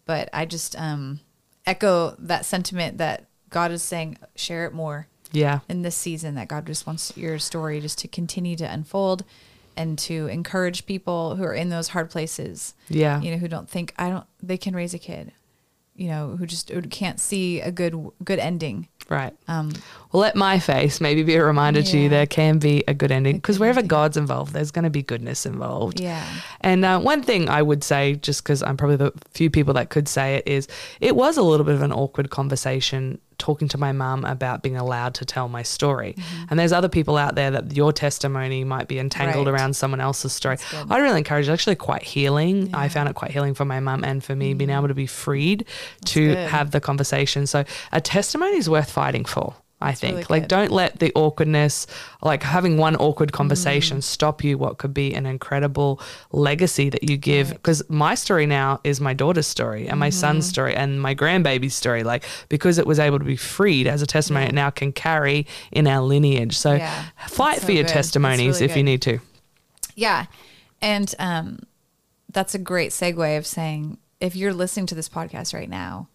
[0.05, 1.19] But I just um,
[1.67, 5.59] echo that sentiment that God is saying, share it more Yeah.
[5.69, 6.35] in this season.
[6.35, 9.23] That God just wants your story just to continue to unfold
[9.77, 12.73] and to encourage people who are in those hard places.
[12.89, 13.21] Yeah.
[13.21, 15.31] You know, who don't think I don't they can raise a kid.
[15.95, 18.87] You know, who just who can't see a good good ending.
[19.07, 19.33] Right.
[19.47, 19.71] Um,
[20.11, 23.11] Well, let my face maybe be a reminder to you there can be a good
[23.11, 23.87] ending because wherever ending.
[23.87, 25.99] God's involved, there's going to be goodness involved.
[25.99, 26.25] yeah.
[26.61, 29.89] And uh, one thing I would say, just because I'm probably the few people that
[29.89, 30.67] could say it, is
[31.01, 34.75] it was a little bit of an awkward conversation talking to my mum about being
[34.75, 36.15] allowed to tell my story.
[36.49, 39.53] And there's other people out there that your testimony might be entangled Mm-hmm.
[39.53, 39.61] Right.
[39.61, 40.57] around someone else's story.
[40.89, 41.51] I'd really encourage it.
[41.51, 42.73] It's actually quite healing.
[42.73, 45.07] I found it quite healing for my mum and for me, being able to be
[45.07, 45.65] freed
[46.13, 46.33] to Mm-hmm.
[46.33, 46.49] good.
[46.49, 47.45] have the conversation.
[47.45, 49.53] So a testimony is worth fighting for.
[49.81, 50.47] I think really like good.
[50.47, 51.85] don't let the awkwardness
[52.21, 53.33] like having one awkward Mm.
[53.33, 55.99] conversation stop you what could be an incredible
[56.31, 57.57] legacy that you give Right.
[57.57, 60.19] because my story now is my daughter's story and my Mm-hmm.
[60.19, 64.01] son's story and my grandbaby's story like because it was able to be freed as
[64.01, 64.49] a testimony Yeah.
[64.49, 67.05] it now can carry in our lineage so Yeah.
[67.27, 67.91] fight That's for your good.
[67.93, 69.19] Testimonies really if you need to
[69.95, 70.25] Yeah.
[70.81, 71.59] And um,
[72.31, 76.07] that's a great segue of saying if you're listening to this podcast right now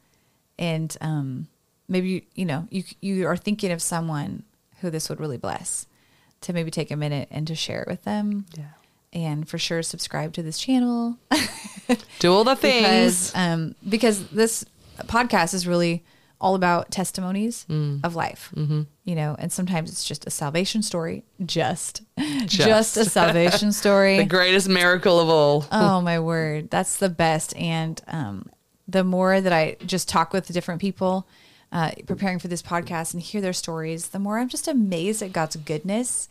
[0.59, 1.49] and um,
[1.91, 4.45] maybe, you, you know, you, you are thinking of someone
[4.81, 5.87] who this would really bless
[6.43, 8.47] to maybe take a minute and to share it with them.
[8.57, 8.65] yeah
[9.13, 11.19] and for sure subscribe to this channel
[12.21, 13.33] Do all the things.
[13.33, 14.65] because um, because this
[15.07, 16.05] podcast is really
[16.41, 18.05] all about testimonies Mm.
[18.05, 18.53] of life.
[18.57, 18.83] Mm-hmm.
[19.05, 22.03] You know, and sometimes it's just a salvation story, just
[22.47, 22.97] just, Just.
[22.99, 24.17] a salvation story.
[24.25, 25.67] the greatest miracle of all.
[25.73, 27.55] oh my word, that's the best.
[27.57, 28.49] And um,
[28.87, 31.27] the more that I just talk with different people.
[31.73, 35.33] Uh, preparing for this podcast and hear their stories, the more I'm just amazed at
[35.33, 36.29] God's goodness.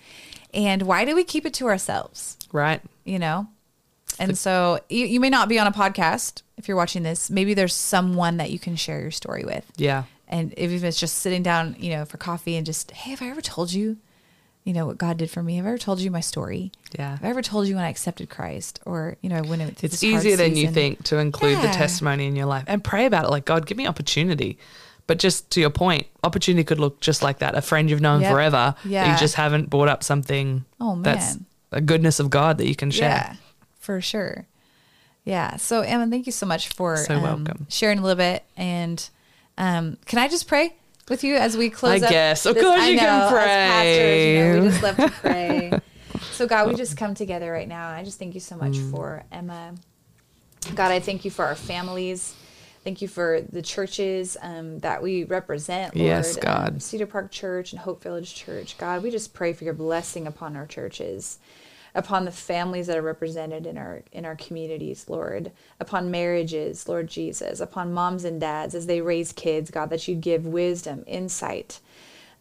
[0.53, 2.37] And why do we keep it to ourselves?
[2.51, 2.81] Right.
[3.05, 3.47] you know?
[4.19, 7.29] And so you, you may not be on a podcast if you're watching this.
[7.29, 9.65] Maybe there's someone that you can share your story with.
[9.77, 10.03] Yeah.
[10.27, 13.29] And if it's just sitting down, you know, for coffee and just, hey, have I
[13.29, 13.97] ever told you,
[14.63, 15.55] you know, what God did for me?
[15.55, 16.71] Have I ever told you my story?
[16.97, 17.11] Yeah.
[17.11, 20.03] Have I ever told you when I accepted Christ or, you know, when it, It's
[20.03, 23.29] easier than you think to include the testimony in your life and pray about it.
[23.29, 24.57] Like, God, give me opportunity.
[25.09, 27.55] But just to your point, opportunity could look just like that.
[27.57, 28.31] A friend you've known Yep.
[28.31, 28.75] forever.
[28.85, 29.11] Yeah.
[29.11, 31.01] You just haven't brought up something Oh, man.
[31.01, 31.37] that's
[31.71, 33.09] a goodness of God that you can share.
[33.09, 33.33] Yeah,
[33.79, 34.45] for sure.
[35.25, 35.55] Yeah.
[35.57, 37.65] So, Emma, thank you so much for So um, welcome.
[37.69, 38.43] sharing a little bit.
[38.55, 39.03] And
[39.57, 40.75] um, can I just pray
[41.09, 42.45] with you as we close I guess.
[42.45, 44.59] Of this- course I you can know, as pastors, you know, pray.
[44.61, 45.79] we just love to pray.
[46.33, 47.87] so, God, we just come together right now.
[47.89, 48.91] And I just thank you so much Mm.
[48.91, 49.73] for Emma.
[50.75, 52.35] God, I thank you for our families.
[52.89, 56.07] Thank you for the churches um, that we represent, Lord.
[56.07, 56.69] Yes, God.
[56.69, 58.79] Um, Cedar Park Church and Hope Village Church.
[58.79, 61.37] God, we just pray for your blessing upon our churches,
[61.93, 67.07] upon the families that are represented in our in our communities, Lord, upon marriages, Lord
[67.07, 71.81] Jesus, upon moms and dads as they raise kids, God, that you give wisdom, insight,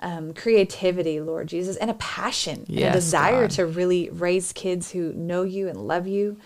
[0.00, 3.50] um, creativity, Lord Jesus, and a passion and a desire God.
[3.50, 6.38] to really raise kids who know you and love you.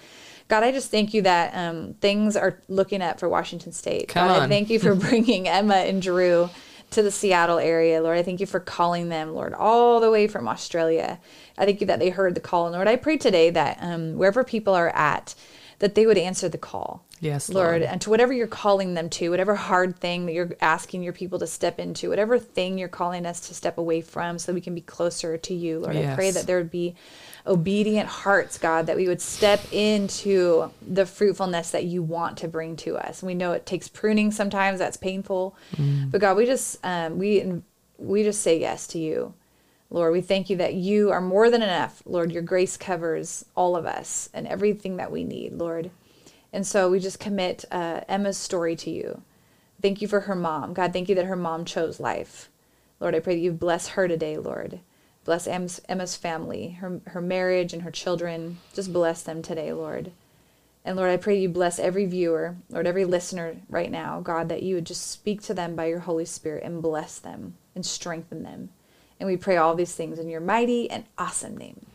[0.52, 4.08] God, I just thank you that um, things are looking up for Washington State.
[4.08, 4.48] Come God, I on.
[4.50, 6.50] thank you for bringing Emma and Drew
[6.90, 8.18] to the Seattle area, Lord.
[8.18, 11.18] I thank you for calling them, Lord, all the way from Australia.
[11.56, 12.66] I thank you that they heard the call.
[12.66, 15.34] And Lord, I pray today that um, wherever people are at,
[15.78, 17.04] that they would answer the call.
[17.20, 17.82] Yes, Lord, Lord.
[17.82, 21.38] and to whatever you're calling them to, whatever hard thing that you're asking your people
[21.38, 24.74] to step into, whatever thing you're calling us to step away from so we can
[24.74, 25.94] be closer to you, Lord.
[25.96, 26.96] I pray that there would be
[27.46, 32.74] obedient hearts, God, that we would step into the fruitfulness that you want to bring
[32.78, 33.22] to us.
[33.22, 35.56] We know it takes pruning sometimes, that's painful.
[36.10, 37.62] But God, we just um, we
[37.98, 39.32] we just say yes to you.
[39.92, 42.02] Lord, we thank you that you are more than enough.
[42.06, 45.90] Lord, your grace covers all of us and everything that we need, Lord.
[46.50, 49.20] And so we just commit uh, Emma's story to you.
[49.82, 50.72] Thank you for her mom.
[50.72, 52.48] God, thank you that her mom chose life.
[53.00, 54.80] Lord, I pray that you bless her today, Lord.
[55.26, 58.58] Bless Emma's, Emma's family, her, her marriage, and her children.
[58.72, 60.12] Just bless them today, Lord.
[60.86, 64.62] And Lord, I pray you bless every viewer, Lord, every listener right now, God, that
[64.62, 68.42] you would just speak to them by your Holy Spirit and bless them and strengthen
[68.42, 68.70] them.
[69.22, 71.86] And we pray all these things in your mighty and awesome name.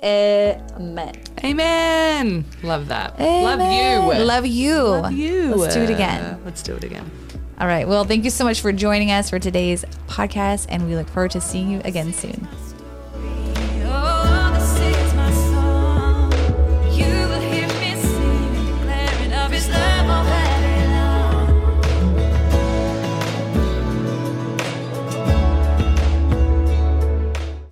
[0.00, 1.20] Amen.
[1.42, 2.44] Amen.
[2.62, 3.18] Love that.
[3.18, 4.06] Amen.
[4.06, 4.24] Love you.
[4.24, 4.82] Love you.
[4.84, 5.54] Love you.
[5.56, 6.40] Let's do it again.
[6.44, 7.10] Let's do it again.
[7.58, 7.88] All right.
[7.88, 11.32] Well, thank you so much for joining us for today's podcast, and we look forward
[11.32, 12.46] to seeing you again soon.